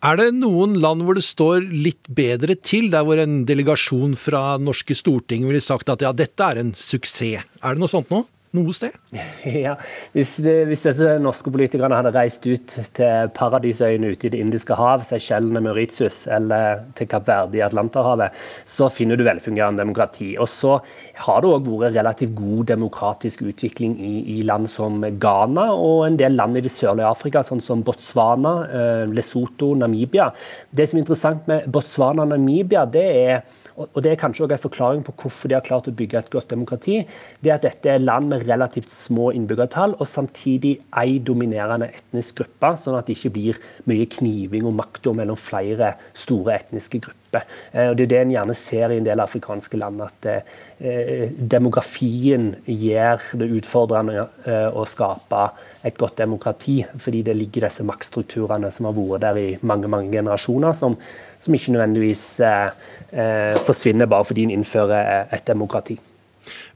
[0.00, 4.56] Er det noen land hvor det står litt bedre til, der hvor en delegasjon fra
[4.56, 7.44] norske storting ville sagt at ja, dette er en suksess?
[7.60, 8.24] Er det noe sånt nå?
[8.56, 8.96] Noe sted?
[9.64, 9.74] Ja,
[10.12, 15.04] hvis, hvis, disse norske politikerne hadde reist ut til paradisøyene ute i Det indiske hav,
[15.08, 18.36] Seychellene, Mauritius eller til Kapp Verde i Atlanterhavet,
[18.68, 20.34] så finner du velfungerende demokrati.
[20.40, 20.76] Og så
[21.24, 26.20] har det òg vært relativt god demokratisk utvikling i, i, land som Ghana og en
[26.20, 30.30] del land i det sørlige Afrika, sånn som Botswana, eh, Lesotho, Namibia.
[30.70, 33.42] Det som er interessant med Botswana og Namibia, det er
[33.88, 36.30] og Det er kanskje også en forklaring på hvorfor de har klart å bygge et
[36.32, 37.00] godt demokrati.
[37.40, 42.42] Det er at dette er land med relativt små innbyggertall, og samtidig ei dominerende etnisk
[42.42, 47.46] gruppe, sånn at det ikke blir mye kniving og makt mellom flere store etniske grupper.
[47.72, 51.30] Eh, og Det er det en gjerne ser i en del afrikanske land, at eh,
[51.30, 55.48] demografien gjør det utfordrende eh, å skape
[55.84, 60.12] et godt demokrati, fordi det ligger disse maktstrukturene som har vært der i mange mange
[60.12, 60.98] generasjoner, som,
[61.40, 62.70] som ikke nødvendigvis eh,
[63.10, 65.96] Eh, forsvinner bare fordi en innfører et demokrati.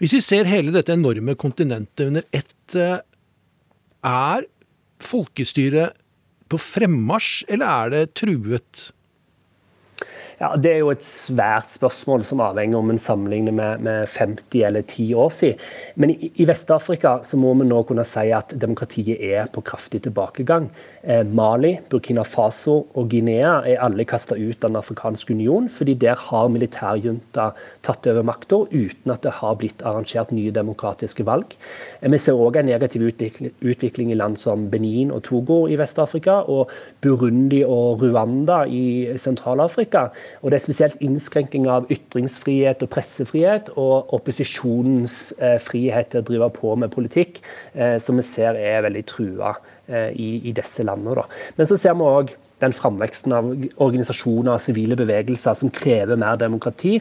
[0.02, 2.98] Hvis vi ser hele dette enorme kontinentet under ett, eh,
[4.02, 4.42] er
[4.98, 5.94] folkestyret
[6.48, 8.90] på fremmarsj, eller er det truet?
[10.40, 14.64] Ja, Det er jo et svært spørsmål som avhenger om en sammenligner med, med 50
[14.64, 15.58] eller 10 år siden.
[15.94, 20.02] Men i, i Vest-Afrika så må vi nå kunne si at demokratiet er på kraftig
[20.02, 20.68] tilbakegang.
[21.06, 25.92] Eh, Mali, Burkina Faso og Guinea er alle kasta ut av Den afrikanske union, fordi
[26.00, 27.50] der har militærjunta
[27.84, 31.52] tatt over makta uten at det har blitt arrangert nye demokratiske valg.
[32.00, 36.38] Eh, vi ser òg en negativ utvikling i land som Benin og Togo i Vest-Afrika,
[36.48, 36.72] og
[37.04, 40.08] Burundi og Rwanda i Sentral-Afrika.
[40.40, 46.28] Og Det er spesielt innskrenking av ytringsfrihet og pressefrihet og opposisjonens eh, frihet til å
[46.32, 47.42] drive på med politikk,
[48.00, 49.54] som vi ser er veldig trua.
[49.84, 51.26] Eh, i, i disse landene.
[51.58, 52.30] Men så ser vi òg
[52.62, 53.50] den framveksten av
[53.84, 56.94] organisasjoner og sivile bevegelser som krever mer demokrati.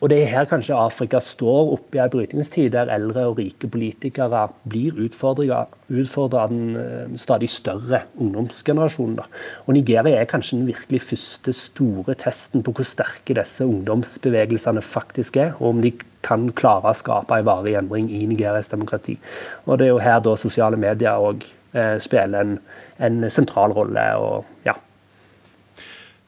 [0.00, 3.68] Og Det er her kanskje Afrika står oppe i en brytningstid, der eldre og rike
[3.68, 9.18] politikere blir utfordra av den eh, stadig større ungdomsgenerasjonen.
[9.18, 9.26] Da.
[9.66, 15.36] Og Nigeria er kanskje den virkelig første store testen på hvor sterke disse ungdomsbevegelsene faktisk
[15.42, 15.92] er, og om de
[16.24, 19.18] kan klare å skape en varig endring i Nigerias demokrati.
[19.66, 22.58] Og Det er jo her da sosiale medier Eh, spiller en,
[23.02, 24.04] en sentral rolle.
[24.14, 24.76] og ja.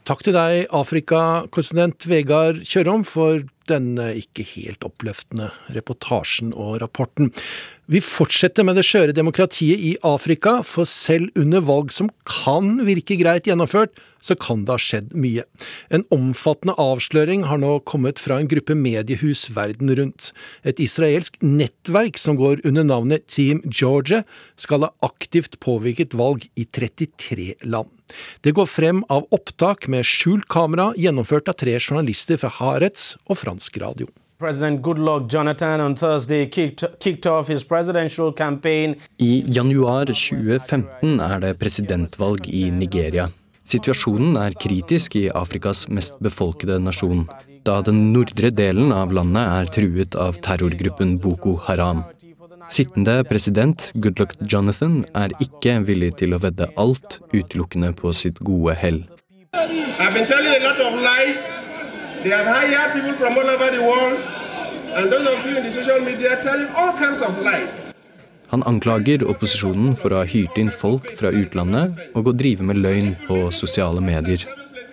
[0.06, 7.32] Takk til deg, Afrikakorrespondent Vegard Kjørom, for denne ikke helt oppløftende reportasjen og rapporten.
[7.90, 13.18] Vi fortsetter med det skjøre demokratiet i Afrika, for selv under valg som kan virke
[13.18, 15.46] greit gjennomført, så kan det ha skjedd mye.
[15.94, 20.32] En omfattende avsløring har nå kommet fra en gruppe mediehus verden rundt.
[20.66, 24.24] Et israelsk nettverk som går under navnet Team Georgia,
[24.56, 27.90] skal ha aktivt påvirket valg i 33 land.
[28.40, 33.40] Det går frem av opptak med skjult kamera gjennomført av tre journalister fra Haaretz og
[33.42, 34.08] fransk radio.
[34.38, 38.94] President Goodluck Jonathan on Thursday kicked, kicked off his presidential campaign.
[39.18, 43.30] I januar 2015 er det presidentvalg i Nigeria.
[43.66, 47.24] Situasjonen er kritisk i Afrikas mest befolkede nasjon,
[47.66, 52.04] da den nordre delen av landet er truet av terrorgruppen Boko Haram.
[52.70, 58.74] Sittende president Goodluck Jonathan er ikke villig til å vedde alt utelukkende på sitt gode
[58.78, 59.02] hell.
[64.96, 67.85] And those of you in the social media telling all kinds of lies.
[68.52, 72.78] Han anklager opposisjonen for å ha hyrt inn folk fra utlandet og å drive med
[72.82, 74.44] løgn på sosiale medier.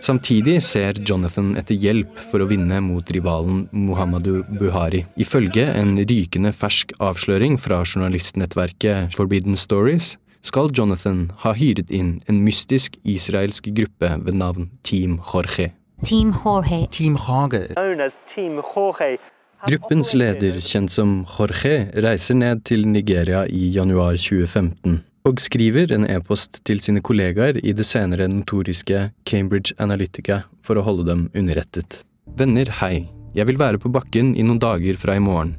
[0.03, 5.05] Samtidig ser Jonathan etter hjelp for å vinne mot rivalen Muhammadu Buhari.
[5.15, 12.41] Ifølge en rykende fersk avsløring fra journalistnettverket Forbidden Stories skal Jonathan ha hyret inn en
[12.43, 15.71] mystisk israelsk gruppe ved navn Team Jorge.
[16.03, 16.87] Team Jorge.
[16.91, 17.69] Team Jorge.
[17.77, 19.21] Known as Team Jorge.
[19.63, 26.03] Gruppens leder, kjent som Jorge, reiser ned til Nigeria i januar 2015 og skriver en
[26.11, 32.01] e-post til sine kollegaer i det senere notoriske Cambridge Analytica for å holde dem underrettet.
[32.35, 33.07] Venner, hei.
[33.33, 35.55] Jeg vil være på bakken i noen dager fra i morgen.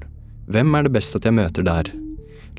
[0.53, 1.89] Hvem er det best at jeg møter der?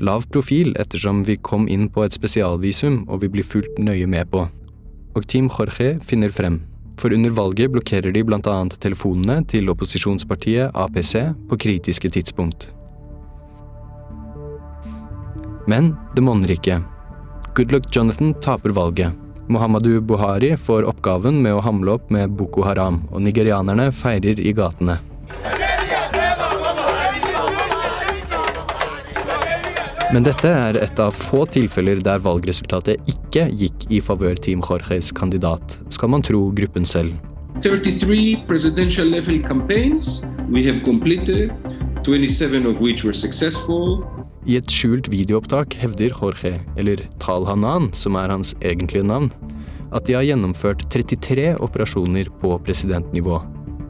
[0.02, 4.34] Lav profil ettersom vi kom inn på et spesialvisum og vi blir fulgt nøye med
[4.34, 4.48] på.
[5.14, 6.64] Og Team Jorge finner frem
[6.96, 11.14] for under valget blokkerer de annet telefonene til opposisjonspartiet APC
[11.48, 12.72] på kritiske tidspunkt.
[15.66, 16.80] Men det monner ikke.
[17.54, 19.12] Goodluck Jonathan taper valget.
[19.48, 24.52] Mohammadu Buhari får oppgaven med å hamle opp med Boko Haram, og nigerianerne feirer i
[24.52, 24.98] gatene.
[30.14, 35.08] Men dette er et av få tilfeller der valgresultatet ikke gikk i favør Team Jorges
[35.10, 37.16] kandidat, skal man tro gruppen selv.
[37.64, 41.50] 33 presidential level campaigns we have completed,
[42.04, 44.04] 27 of which were successful.
[44.46, 49.32] I et skjult videoopptak hevder Jorge, eller Tal Hanan, som er hans egentlige navn,
[49.90, 53.40] at de har gjennomført 33 operasjoner på presidentnivå,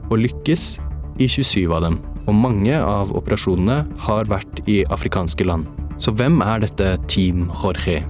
[0.09, 0.79] og lykkes
[1.21, 2.01] i 27 av dem.
[2.27, 5.67] Og mange av operasjonene har vært i afrikanske land.
[5.97, 8.03] Så hvem er dette Team Jorge?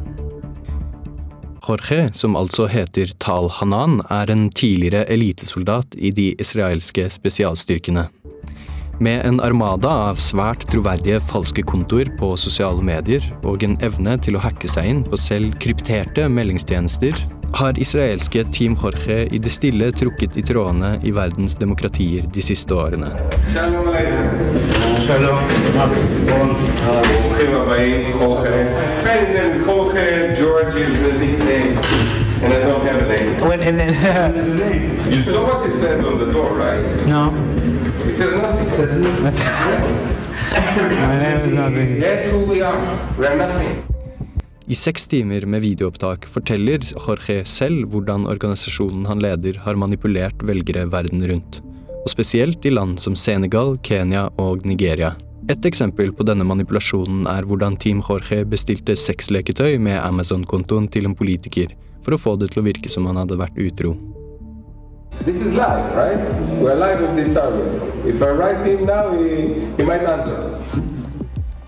[1.67, 8.07] Jorge, som altså heter Tal Hanan, er en tidligere elitesoldat i de israelske spesialstyrkene.
[9.03, 14.39] Med en armada av svært troverdige falske kontoer på sosiale medier og en evne til
[14.39, 17.19] å hacke seg inn på selv krypterte meldingstjenester,
[17.53, 22.75] har israelske Team Jorge i det stille trukket i trådene i verdens demokratier de siste
[22.75, 23.11] årene.
[32.43, 33.41] And I don't have a name.
[33.49, 36.85] When, and then, You saw what it said on the door, right?
[37.07, 37.33] no.
[38.05, 38.67] It says nothing.
[38.67, 39.45] It says nothing.
[41.07, 41.99] My name is nothing.
[41.99, 43.15] That's who we are.
[43.17, 43.96] We are nothing.
[44.67, 50.83] I seks timer med videoopptak forteller Jorge selv hvordan organisasjonen han leder har manipulert velgere
[50.91, 51.61] verden rundt,
[52.01, 55.13] og spesielt i land som Senegal, Kenya og Nigeria.
[55.47, 61.15] Et eksempel på denne manipulasjonen er hvordan Team Jorge bestilte sexleketøy med Amazon-kontoen til en
[61.15, 61.71] politiker,
[62.03, 63.95] for å få det til å virke som han hadde vært utro.
[65.23, 66.19] This is live, right?
[66.59, 67.71] We're live with this target.
[68.05, 70.59] If I write him now, he, he might answer.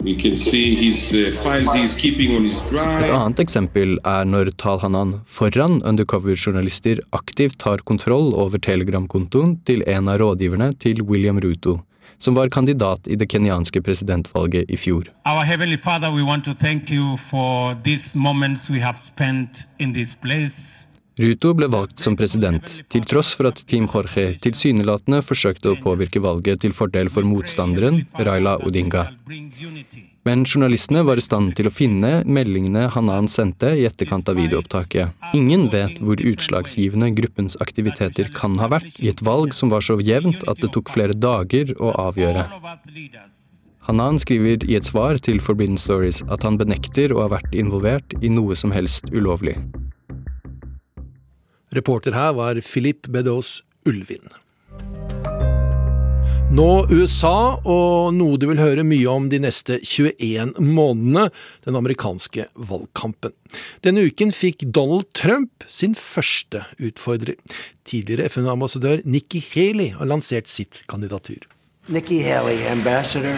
[0.02, 4.24] We can see his uh, files he is keeping on his Et annet eksempel er
[4.24, 11.04] når Tal Hanan foran undercover-journalister aktivt tar kontroll over Telegram-kontoen til en av rådgiverne til
[11.04, 11.82] William Ruto,
[12.18, 15.12] som var kandidat i det kenyanske presidentvalget i fjor.
[15.28, 19.92] Our Heavenly Father, we want to thank you for these moments we have spent in
[19.92, 20.86] this place.
[21.20, 26.22] Ruto ble valgt som president, til tross for at Team Jorge tilsynelatende forsøkte å påvirke
[26.24, 29.10] valget til fordel for motstanderen, Raila Odinga.
[30.24, 35.12] Men journalistene var i stand til å finne meldingene Hanan sendte i etterkant av videoopptaket.
[35.36, 40.00] Ingen vet hvor utslagsgivende gruppens aktiviteter kan ha vært i et valg som var så
[40.00, 42.48] jevnt at det tok flere dager å avgjøre.
[43.90, 48.16] Hanan skriver i et svar til Forbidden Stories at han benekter å ha vært involvert
[48.22, 49.58] i noe som helst ulovlig.
[51.72, 54.30] Reporter her var Philip Bedos Ulvin.
[56.50, 61.28] Nå USA, og noe du vil høre mye om de neste 21 månedene,
[61.62, 63.36] den amerikanske valgkampen.
[63.86, 67.38] Denne uken fikk Donald Trump sin første utfordrer.
[67.86, 71.46] Tidligere FN-ambassadør Nikki Haley har lansert sitt kandidatur.
[71.88, 73.38] Nikki Haley, ambassador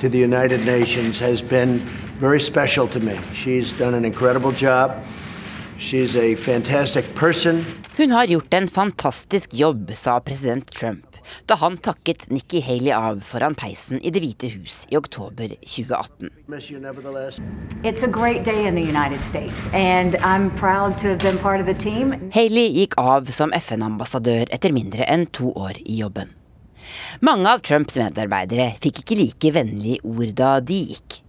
[0.00, 1.82] to the United Nations, has been
[2.20, 3.18] very special to me.
[3.34, 4.90] She's done an incredible job.
[4.92, 5.73] She's a fantastic person.
[7.96, 11.14] Hun har gjort en fantastisk jobb, sa president Trump
[11.48, 16.30] da han takket Nikki Haley av foran peisen i Det hvite hus i oktober 2018.
[22.34, 26.32] Haley gikk av som FN-ambassadør etter mindre enn to år i jobben.
[27.24, 31.20] Mange av Trumps medarbeidere fikk ikke like vennlige ord da de gikk.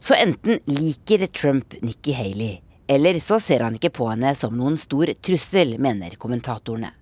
[0.00, 4.78] Så enten liker Trump Nikki Haley, eller så ser han ikke på henne som noen
[4.80, 6.94] stor trussel, mener kommentatorene.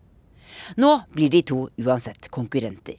[0.82, 2.96] Nå blir de to uansett konkurrenter.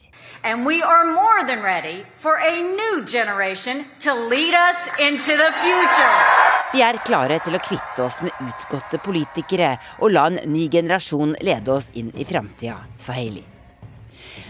[6.73, 11.35] Vi er klare til å kvitte oss med utgåtte politikere og la en ny generasjon
[11.43, 13.56] lede oss inn i framtida, sa Haley.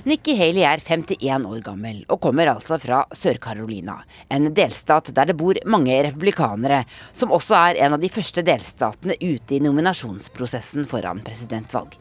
[0.08, 3.98] Nikki Haley er 51 år gammel og kommer altså fra Sør-Carolina,
[4.32, 9.18] en delstat der det bor mange republikanere, som også er en av de første delstatene
[9.20, 11.98] ute i nominasjonsprosessen foran presidentvalg.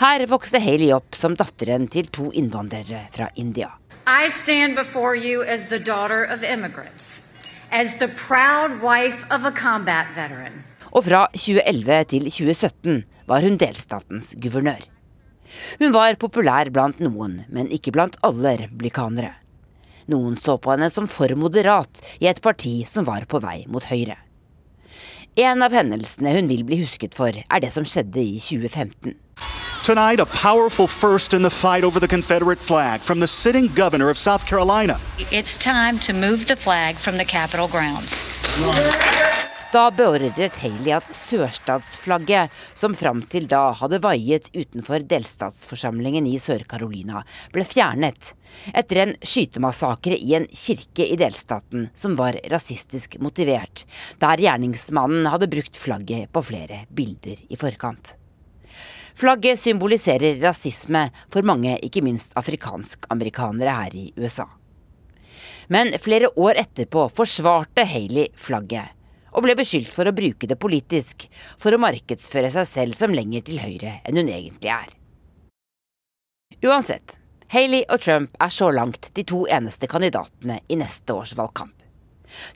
[0.00, 3.70] Her vokste Haley opp som datteren til to innvandrere fra India.
[4.06, 7.22] I stand before you as the daughter of immigrants,
[7.70, 10.64] as the proud wife of a combat veteran.
[10.90, 14.95] Og fra 2011 til 2017 var hun delstatens guvernør.
[15.80, 19.34] Hun var populær blant noen, men ikke blant alle republikanere.
[20.10, 23.84] Noen så på henne som for moderat i et parti som var på vei mot
[23.86, 24.18] høyre.
[25.36, 29.16] En av hendelsene hun vil bli husket for, er det som skjedde i 2015.
[29.82, 34.10] Tonight, a powerful first in the fight over the Confederate flag from the sitting governor
[34.10, 34.98] of South Carolina.
[35.30, 38.24] It's time to move the flag from the Capitol grounds.
[39.74, 47.24] Da beordret Haley at sørstatsflagget, som fram til da hadde vaiet utenfor delstatsforsamlingen i Sør-Carolina,
[47.50, 48.30] ble fjernet
[48.70, 53.82] etter en skytemassakre i en kirke i delstaten som var rasistisk motivert,
[54.22, 58.14] der gjerningsmannen hadde brukt flagget på flere bilder i forkant.
[59.18, 64.46] Flagget symboliserer rasisme for mange, ikke minst afrikansk-amerikanere her i USA.
[65.72, 68.92] Men flere år etterpå forsvarte Haley flagget
[69.32, 71.26] og ble beskyldt for å bruke det politisk,
[71.58, 74.92] for å markedsføre seg selv som lenger til høyre enn hun egentlig er.
[76.64, 77.18] Uansett,
[77.52, 81.74] Haley og Trump er så langt de to eneste kandidatene i neste års valgkamp.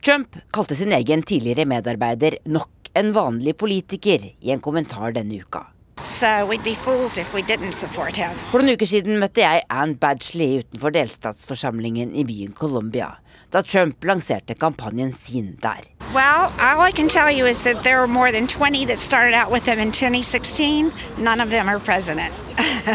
[0.02, 5.62] Trump kalte sin egen tidligere medarbeider nok en vanlig politiker i en kommentar denne uka.
[6.04, 8.36] So we'd be fools if we didn't support him.
[8.50, 13.18] For noen uker siden møtte jeg Ann Badgley utenfor delstatsforsamlingen i byen Columbia,
[13.52, 15.84] da Trump lanserte kampanjen sin der.
[16.14, 19.34] Well, all I can tell you is that there are more than 20 that started
[19.34, 20.90] out with him in 2016.
[21.18, 22.32] None of them are president.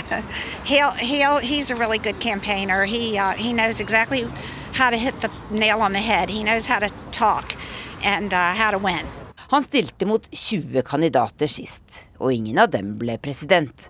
[0.65, 2.83] he'll, he'll, he's a really good campaigner.
[2.83, 4.27] He, uh, he knows exactly
[4.73, 6.29] how to hit the nail on the head.
[6.29, 7.55] He knows how to talk
[8.03, 9.05] and uh, how to win.
[9.51, 13.89] Han stilte mot 20 kandidater sist, og ingen av dem ble president.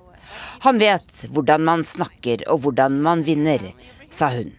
[0.66, 3.72] Han vet hvordan man snakker og hvordan man vinner,
[4.12, 4.52] sa hun.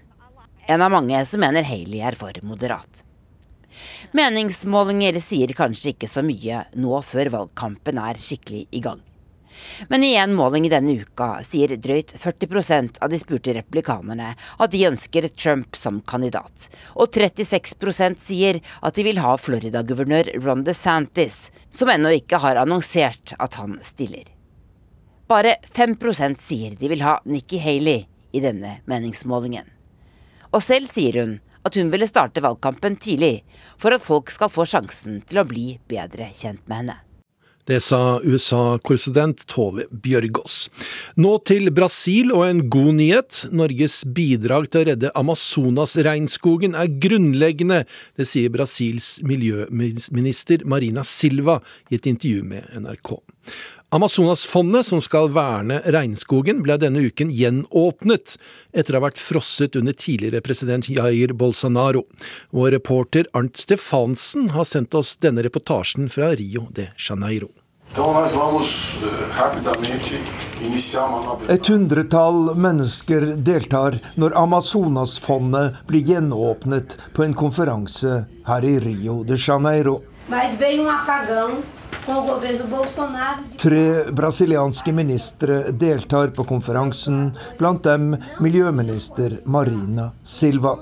[0.67, 3.03] En av mange som mener Haley er for moderat.
[4.17, 9.03] Meningsmålinger sier kanskje ikke så mye nå før valgkampen er skikkelig i gang.
[9.89, 14.85] Men i en måling denne uka sier drøyt 40% av de spurte replikanerne at de
[14.89, 16.69] ønsker Trump som kandidat.
[16.95, 23.37] Og 36% sier at de vil ha Florida-guvernør Ron DeSantis, som ennå ikke har annonsert
[23.39, 24.29] at han stiller.
[25.27, 29.67] Bare 5% sier de vil ha Nikki Haley i denne meningsmålingen.
[30.55, 33.41] Og selv sier hun at hun ville starte valgkampen tidlig,
[33.75, 36.97] for at folk skal få sjansen til å bli bedre kjent med henne.
[37.67, 40.69] Det sa USA-korrespondent Tove Bjørgaas.
[41.19, 43.41] Nå til Brasil og en god nyhet.
[43.51, 47.83] Norges bidrag til å redde Amazonas-regnskogen er grunnleggende.
[48.15, 51.59] Det sier Brasils miljøminister Marina Silva
[51.91, 53.17] i et intervju med NRK.
[53.97, 58.35] Amazonasfondet, som skal verne regnskogen, ble denne uken gjenåpnet
[58.77, 62.03] etter å ha vært frosset under tidligere president Jair Bolsonaro.
[62.53, 67.49] Vår reporter Arnt Stefansen har sendt oss denne reportasjen fra Rio de Janeiro.
[71.49, 79.41] Et hundretall mennesker deltar når Amazonasfondet blir gjenåpnet på en konferanse her i Rio de
[79.41, 80.03] Janeiro.
[80.29, 81.63] Mas veio um apagão
[83.59, 90.77] Tre brasilianske ministre deltar på konferansen, blant dem miljøminister Marina Silva.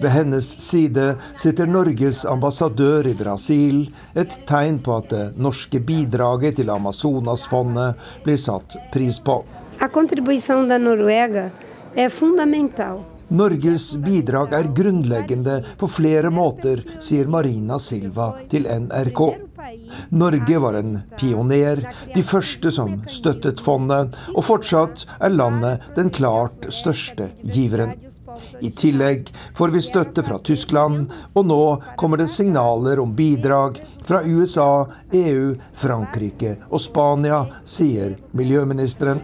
[0.00, 3.84] Ved hennes side sitter Norges ambassadør i Brasil,
[4.16, 9.42] et tegn på at det norske bidraget til Amazonasfondet blir satt pris på.
[9.80, 11.50] A contribuição da Noruega
[11.94, 13.04] é fundamental.
[13.28, 19.43] Norges bidrag er grunnleggende på flere måter, sier Marina Silva til NRK.
[20.08, 21.82] Norge var en pioner,
[22.14, 27.94] de første som støttet fondet, og fortsatt er landet den klart største giveren.
[28.60, 31.62] I tillegg får vi støtte fra Tyskland, og nå
[32.00, 39.22] kommer det signaler om bidrag fra USA, EU, Frankrike og Spania, sier miljøministeren.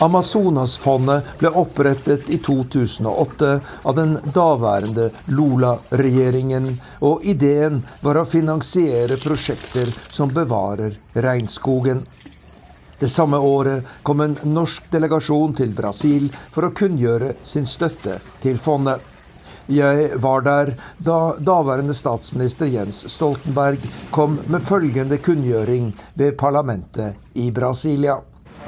[0.00, 3.50] Amazonasfondet ble opprettet i 2008
[3.82, 6.70] av den daværende Lula-regjeringen,
[7.04, 12.00] og ideen var å finansiere prosjekter som bevarer regnskogen.
[13.00, 18.56] Det samme året kom en norsk delegasjon til Brasil for å kunngjøre sin støtte til
[18.60, 19.04] fondet.
[19.70, 27.50] Jeg var der da daværende statsminister Jens Stoltenberg kom med følgende kunngjøring ved parlamentet i
[27.54, 28.16] Brasilia.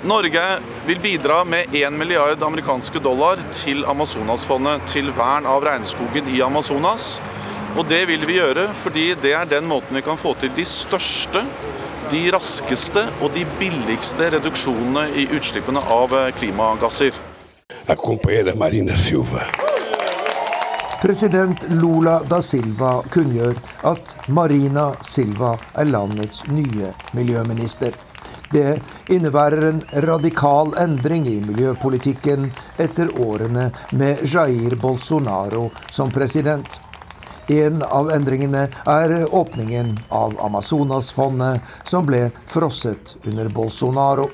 [0.05, 0.42] Norge
[0.86, 7.20] vil bidra med 1 milliard amerikanske dollar til Amazonasfondet, til vern av regnskogen i Amazonas.
[7.78, 10.66] Og det vil vi gjøre fordi det er den måten vi kan få til de
[10.66, 11.44] største,
[12.11, 17.14] de raskeste og de billigste reduksjonene i utslippene av klimagasser.
[17.86, 17.96] A
[18.59, 19.46] Marina Silva.
[21.03, 23.59] President Lula da Silva kunngjør
[23.90, 27.94] at Marina Silva er landets nye miljøminister.
[28.53, 32.50] Det innebærer en radikal endring i miljøpolitikken
[32.82, 36.78] etter årene med Jair Bolsonaro som president.
[37.48, 44.28] En av endringene er åpningen av Amazonasfondet, som ble frosset under Bolsonaro.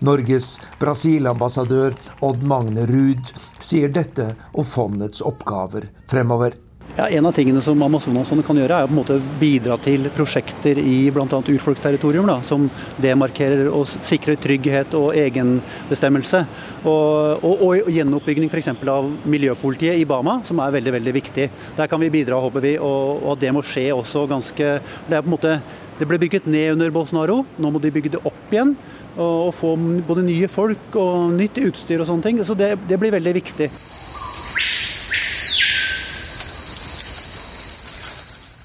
[0.00, 6.54] Norges Brasil-ambassadør Odd Magne Ruud sier dette om fondets oppgaver fremover.
[6.96, 11.38] Ja, en av tingene som Amazonasfondet kan gjøre, er å bidra til prosjekter i bl.a.
[11.38, 12.66] urfolksterritorium, da, som
[13.00, 16.42] demarkerer og sikrer trygghet og egenbestemmelse.
[16.82, 18.72] Og, og, og gjenoppbygging f.eks.
[18.90, 21.46] av miljøpolitiet i Bama, som er veldig veldig viktig.
[21.78, 24.74] Der kan vi bidra, håper vi, og, og det må skje også ganske
[25.06, 25.60] Det er på en måte
[26.00, 28.72] det ble bygget ned under Bolsonaro, nå må de bygge det opp igjen.
[29.20, 29.74] Og, få
[30.08, 32.38] både nye folk og nytt utstyr og sånne ting.
[32.40, 33.68] Så det, det blir veldig viktig.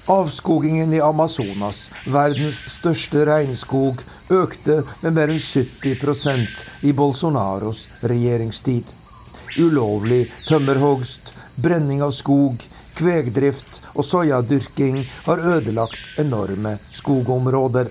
[0.06, 3.98] Avskogingen i Amazonas, verdens største regnskog,
[4.30, 8.86] økte med mer enn 70% i Bolsonaros regjeringstid.
[9.58, 12.62] Ulovlig tømmerhogst, brenning av skog,
[12.94, 17.90] kvegdrift og soyadyrking har ødelagt enorme skogområder.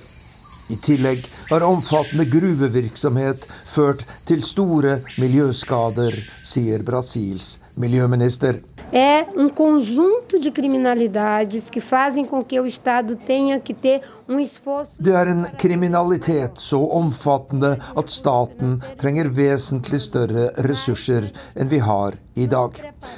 [0.71, 3.43] I tillegg har omfattende gruvevirksomhet
[3.73, 6.15] ført til store miljøskader,
[6.47, 8.63] sier Brasils miljøminister.
[8.93, 14.39] É um conjunto de criminalidades que fazem com que o Estado tenha que ter um
[14.39, 14.95] esforço.
[14.99, 22.17] Det er en kriminalitet så omfattende at staten trenger vesentlig større ressurser enn vi har
[22.35, 22.77] i dag.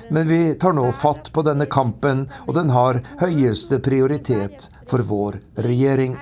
[0.10, 5.42] Men vi tar nå fatt på denne kampen, og den har høyeste prioritet for vår
[5.68, 6.18] regjering.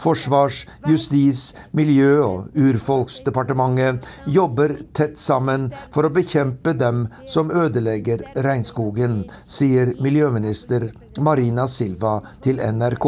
[0.00, 9.24] Forsvars-, justis-, miljø- og urfolksdepartementet jobber tett sammen for å bekjempe dem som ødelegger regnskogen,
[9.46, 10.90] sier miljøminister
[11.20, 13.06] Marina Silva til NRK.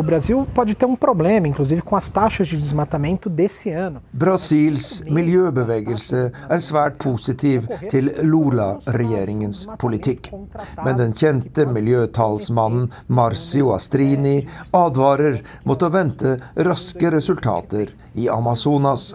[0.00, 4.00] O Brasil pode ter um problema, inclusive com as taxas de desmatamento desse ano.
[4.14, 10.30] Brasils miljøbevegelse er svært positiv til Lula-regjeringens politikk.
[10.80, 14.38] Men den kjente miljøtalsmannen Marcio Astrini
[14.72, 19.10] advarer mot å vente raske resultater i Amazonas.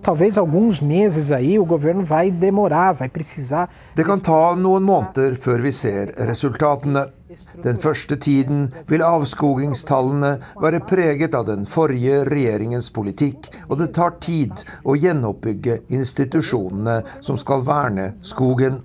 [0.00, 3.68] Talvez alguns meses aí o governo vai demorar, vai precisar.
[3.92, 7.10] Det kan ta noen måneder før vi ser resultatene.
[7.62, 14.16] Den første tiden vil avskogingstallene være preget av den forrige regjeringens politikk, og det tar
[14.22, 18.80] tid å gjenoppbygge institusjonene som skal verne skogen.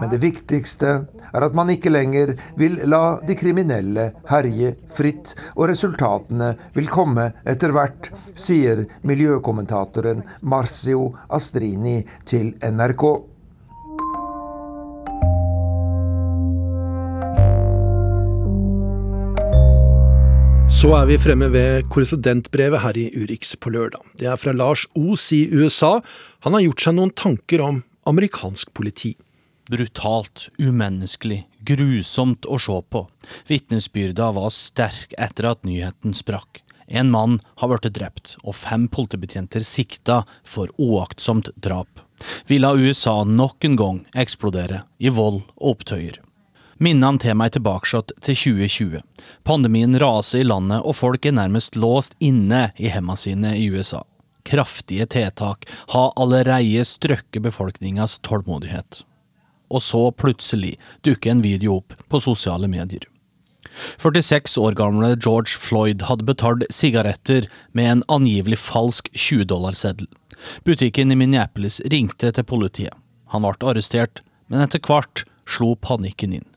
[0.00, 0.90] Men det viktigste
[1.34, 7.30] er at man ikke lenger vil la de kriminelle herje fritt, og resultatene vil komme
[7.48, 13.33] etter hvert, sier miljøkommentatoren Marcio Astrini til NRK.
[20.84, 24.02] Så er vi fremme ved korrespondentbrevet her i Urix på lørdag.
[24.20, 26.02] Det er fra Lars Os i USA.
[26.44, 29.14] Han har gjort seg noen tanker om amerikansk politi.
[29.72, 33.00] brutalt, umenneskelig, grusomt å se på.
[33.48, 36.60] Vitnesbyrda var sterk etter at nyheten sprakk.
[36.84, 42.04] En mann har blitt drept, og fem politibetjenter sikta for uaktsomt drap.
[42.44, 46.20] Vi la USA nok en gang eksplodere i vold og opptøyer.
[46.82, 49.02] Minnene til meg tilbake til 2020.
[49.46, 54.02] Pandemien raser i landet, og folk er nærmest låst inne i hjemmene sine i USA.
[54.44, 55.64] Kraftige tiltak
[55.94, 59.04] har allerede strøkket befolkningas tålmodighet.
[59.70, 63.06] Og så plutselig dukker en video opp på sosiale medier.
[63.98, 70.06] 46 år gamle George Floyd hadde betalt sigaretter med en angivelig falsk 20-dollarseddel.
[70.66, 72.94] Butikken i Minneapolis ringte til politiet.
[73.32, 76.53] Han ble arrestert, men etter hvert slo panikken inn.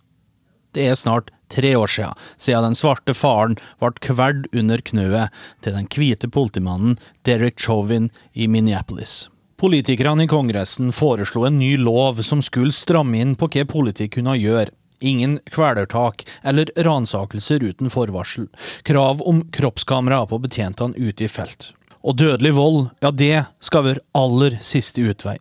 [0.77, 5.33] Det er snart tre år siden, siden den svarte faren ble kverd under knøet
[5.65, 9.25] til den hvite politimannen Derek Chauvin i Minneapolis.
[9.57, 14.37] Politikerne i Kongressen foreslo en ny lov som skulle stramme inn på hva politikk kunne
[14.37, 14.69] gjøre.
[15.01, 18.45] Ingen kvelertak eller ransakelser uten forvarsel.
[18.85, 21.71] Krav om kroppskamera på betjentene ute i felt.
[22.05, 25.39] Og dødelig vold, ja det skal være aller siste utvei.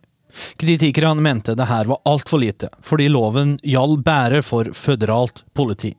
[0.59, 5.93] Kritikerne mente det her var altfor lite, fordi loven gjaldt bare for føderalt politi.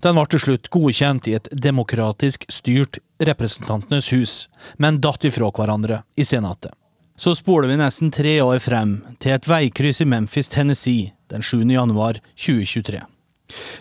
[0.00, 4.34] Den var til slutt godkjent i et demokratisk styrt Representantenes hus,
[4.80, 6.72] men datt ifra hverandre i Senatet.
[7.16, 11.64] Så spoler vi nesten tre år frem, til et veikryss i Memphis, Tennessee, den 7.
[11.72, 13.00] januar 2023.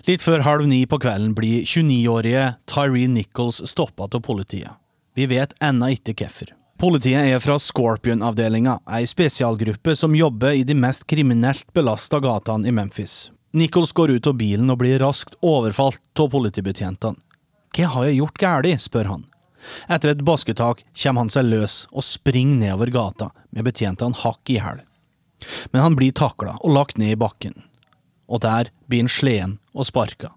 [0.08, 4.78] Litt før halv ni på kvelden blir 29-årige Tyree Nichols stoppa av politiet.
[5.16, 6.54] Vi vet ennå ikke hvorfor.
[6.76, 12.74] Politiet er fra Scorpion-avdelinga, ei spesialgruppe som jobber i de mest kriminelt belasta gatene i
[12.76, 13.32] Memphis.
[13.56, 17.16] Nichols går ut av bilen og blir raskt overfalt av politibetjentene.
[17.76, 19.24] Hva har jeg gjort galt, spør han.
[19.88, 24.60] Etter et basketak kommer han seg løs og springer nedover gata med betjentene hakk i
[24.60, 24.84] hæl.
[25.72, 27.56] Men han blir takla og lagt ned i bakken.
[28.28, 30.36] Og der blir han sleden og sparka.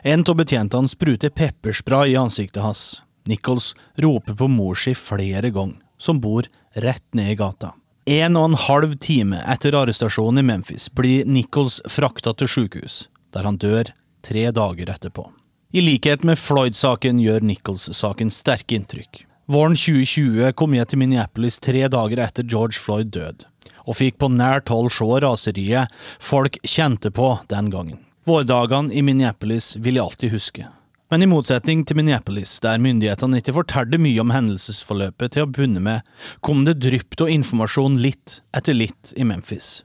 [0.00, 3.03] En av betjentene spruter pepperspray i ansiktet hans.
[3.28, 7.72] Nichols roper på mor si flere ganger, som bor rett ned i gata.
[8.04, 13.48] En og en halv time etter arrestasjonen i Memphis blir Nichols frakta til sykehus, der
[13.48, 13.94] han dør
[14.24, 15.30] tre dager etterpå.
[15.74, 19.24] I likhet med Floyd-saken gjør Nichols-saken sterke inntrykk.
[19.50, 23.48] Våren 2020 kom jeg til Minneapolis tre dager etter George Floyd død,
[23.88, 27.98] og fikk på nært hold se raseriet folk kjente på den gangen.
[28.24, 30.68] Vårdagene i Minneapolis vil jeg alltid huske.
[31.12, 35.82] Men i motsetning til Minneapolis, der myndighetene ikke fortalte mye om hendelsesforløpet til å begynne
[35.84, 36.04] med,
[36.40, 39.82] kom det drypt og informasjon litt etter litt i Memphis.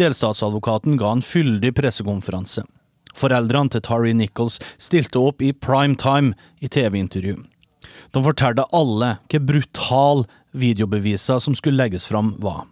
[0.00, 2.64] Delstatsadvokaten ga en fyldig pressekonferanse.
[3.12, 6.32] Foreldrene til Tari Nichols stilte opp i prime time
[6.64, 7.42] i TV-intervju.
[8.12, 10.24] De fortalte alle hvor brutal
[10.56, 12.64] videobevisene som skulle legges fram var.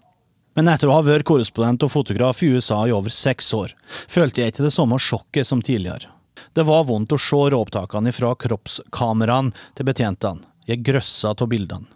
[0.56, 3.76] Men etter å ha vært korrespondent og fotograf i USA i over seks år,
[4.08, 6.10] følte jeg ikke det samme sjokket som tidligere.
[6.56, 10.46] Det var vondt å se råopptakene fra kroppskameraene til betjentene.
[10.66, 11.88] Jeg grøssa av bildene.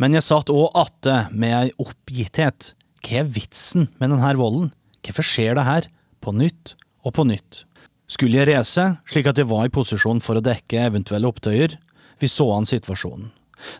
[0.00, 2.72] Men jeg satt òg atte med ei oppgitthet.
[3.04, 4.70] Hva er vitsen med denne volden?
[5.04, 5.88] Hvorfor skjer det her?
[6.22, 6.74] På nytt
[7.06, 7.64] og på nytt.
[8.10, 11.76] Skulle jeg reise, slik at jeg var i posisjon for å dekke eventuelle opptøyer?
[12.22, 13.32] Vi så an situasjonen.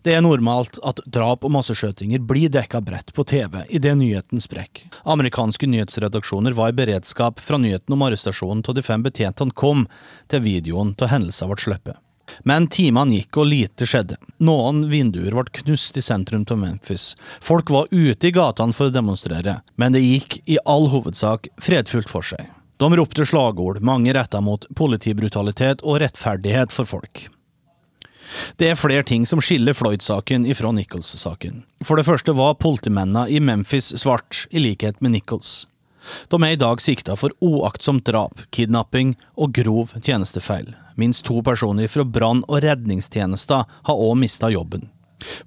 [0.02, 4.88] Det er normalt at drap og masseskjøtinger blir dekka bredt på TV idet nyheten sprekker.
[5.04, 9.86] Amerikanske nyhetsredaksjoner var i beredskap fra nyheten om arrestasjonen av de fem betjentene kom,
[10.32, 12.00] til videoen av hendelsen ble sluppet.
[12.42, 14.18] Men timene gikk og lite skjedde.
[14.42, 17.14] Noen vinduer ble knust i sentrum av Memphis.
[17.40, 22.10] Folk var ute i gatene for å demonstrere, men det gikk i all hovedsak fredfullt
[22.10, 22.50] for seg.
[22.76, 27.28] De ropte slagord, mange retta mot politibrutalitet og rettferdighet for folk.
[28.56, 31.62] Det er flere ting som skiller Floyd-saken ifra Nichols-saken.
[31.84, 35.66] For det første var politimennene i Memphis svart, i likhet med Nichols.
[36.30, 40.74] De er i dag sikta for uaktsomt drap, kidnapping og grov tjenestefeil.
[40.96, 44.88] Minst to personer fra brann- og redningstjenesten har òg mista jobben.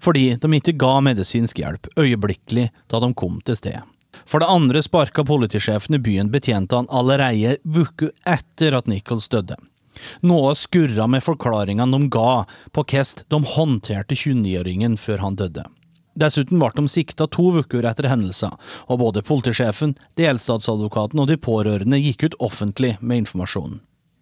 [0.01, 3.85] Fordi de ikke ga medisinsk hjelp øyeblikkelig da de kom til stedet.
[4.25, 9.55] For det andre sparka politisjefen i byen betjentene allerede uka etter at Nichols døde.
[10.21, 12.45] Noe skurra med forklaringene de ga
[12.75, 15.65] på hvordan de håndterte 29-åringen før han døde.
[16.19, 18.55] Dessuten ble de sikta to uker etter hendelsen,
[18.89, 23.79] og både politisjefen, delstatsadvokaten og de pårørende gikk ut offentlig med informasjonen.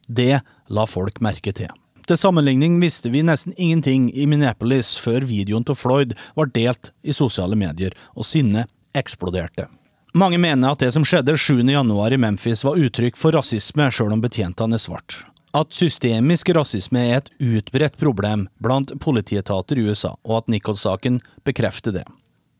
[0.07, 1.71] Det la folk merke til.
[2.07, 7.15] Til sammenligning visste vi nesten ingenting i Minneapolis før videoen til Floyd var delt i
[7.15, 9.67] sosiale medier, og sinnet eksploderte.
[10.15, 11.59] Mange mener at det som skjedde 7.
[11.67, 15.19] januar i Memphis var uttrykk for rasisme, sjøl om betjentene er svart.
[15.55, 21.95] At systemisk rasisme er et utbredt problem blant politietater i USA, og at Nichols-saken bekrefter
[21.95, 22.05] det.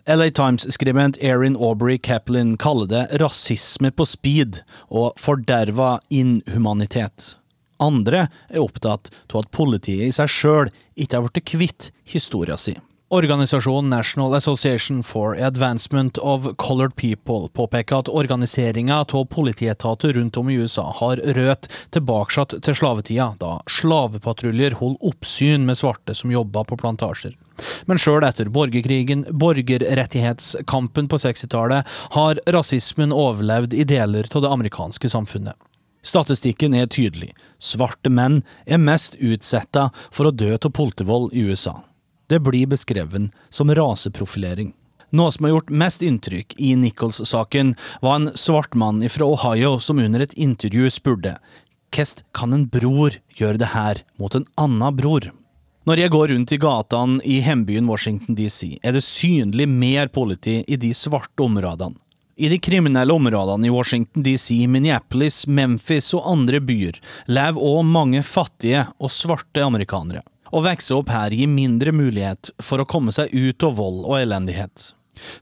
[0.08, 7.34] LA Times-skribent Erin Aubrey Kaplan kaller det rasisme på speed og forderva inhumanitet.
[7.84, 12.78] Andre er opptatt av at politiet i seg sjøl ikke har blitt kvitt historia si.
[13.10, 20.50] Organisasjonen National Association for Advancement of Colored People påpeker at organiseringa av politietater rundt om
[20.50, 26.66] i USA har rødt tilbake til slavetida, da slavepatruljer holdt oppsyn med svarte som jobba
[26.68, 27.40] på plantasjer.
[27.88, 35.16] Men sjøl etter borgerkrigen, borgerrettighetskampen på 60-tallet, har rasismen overlevd i deler av det amerikanske
[35.16, 35.56] samfunnet.
[36.04, 37.32] Statistikken er tydelig.
[37.56, 41.87] Svarte menn er mest utsetta for å dø av politivold i USA.
[42.28, 44.74] Det blir beskrevet som raseprofilering.
[45.16, 50.00] Noe som har gjort mest inntrykk i Nichols-saken, var en svart mann fra Ohio som
[50.04, 51.38] under et intervju spurte
[51.96, 55.30] hvordan kan en bror gjøre det her mot en annen bror?
[55.88, 60.60] Når jeg går rundt i gatene i hjembyen Washington DC, er det synlig mer politi
[60.68, 61.96] i de svarte områdene.
[62.38, 67.00] I de kriminelle områdene i Washington DC, Minneapolis, Memphis og andre byer
[67.32, 70.22] lever òg mange fattige og svarte amerikanere.
[70.52, 74.20] Å vokse opp her gir mindre mulighet for å komme seg ut av vold og
[74.20, 74.92] elendighet.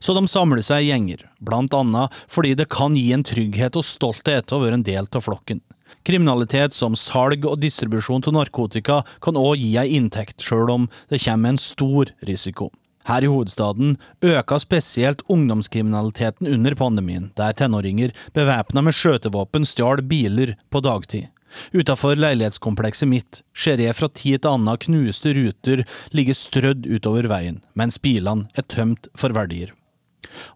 [0.00, 3.84] Så de samler seg i gjenger, blant annet fordi det kan gi en trygghet og
[3.86, 5.60] stolthet å være en del av flokken.
[6.06, 11.22] Kriminalitet som salg og distribusjon av narkotika kan òg gi ei inntekt, sjøl om det
[11.22, 12.70] kommer en stor risiko.
[13.06, 13.94] Her i hovedstaden
[14.26, 21.28] øker spesielt ungdomskriminaliteten under pandemien, der tenåringer bevæpna med skjøtevåpen stjal biler på dagtid.
[21.72, 25.84] Utafor leilighetskomplekset mitt ser jeg fra tid til annen knuste ruter
[26.16, 29.72] ligge strødd utover veien, mens bilene er tømt for verdier.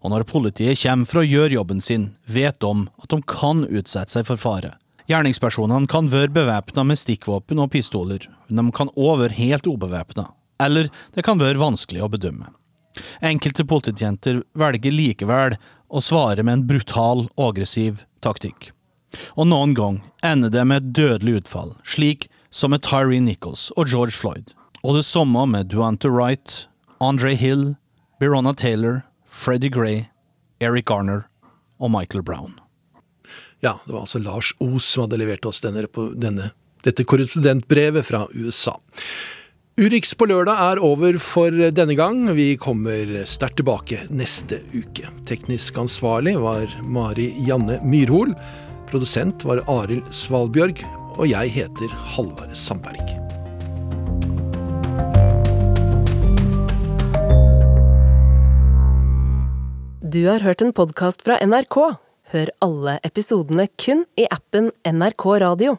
[0.03, 4.13] Og når politiet kommer for å gjøre jobben sin, vet de at de kan utsette
[4.13, 4.75] seg for fare.
[5.09, 10.29] Gjerningspersonene kan være bevæpna med stikkvåpen og pistoler, men de kan òg være helt ubevæpna.
[10.61, 12.51] Eller det kan være vanskelig å bedømme.
[13.23, 15.57] Enkelte polititjenter velger likevel
[15.91, 18.71] å svare med en brutal og aggressiv taktikk.
[19.35, 23.91] Og noen gang ender det med et dødelig utfall, slik som med Tyree Nichols og
[23.91, 24.53] George Floyd.
[24.83, 26.67] Og det samme med Duante Wright,
[27.01, 27.75] Andre Hill,
[28.19, 30.05] Bironna Taylor, Freddie Gray,
[30.61, 31.25] Eric Garner
[31.79, 32.57] og Michael Brown.
[33.61, 35.85] Ja, det var altså Lars Os som hadde levert oss denne,
[36.17, 36.51] denne,
[36.85, 38.73] dette korrespondentbrevet fra USA.
[39.81, 42.25] Urix på lørdag er over for denne gang.
[42.35, 45.07] Vi kommer sterkt tilbake neste uke.
[45.29, 48.35] Teknisk ansvarlig var Mari Janne Myrhol.
[48.91, 50.81] Produsent var Arild Svalbjørg.
[51.15, 52.99] Og jeg heter Halvard Sandberg.
[60.11, 61.77] Du har hørt en podkast fra NRK.
[62.35, 65.77] Hør alle episodene kun i appen NRK Radio.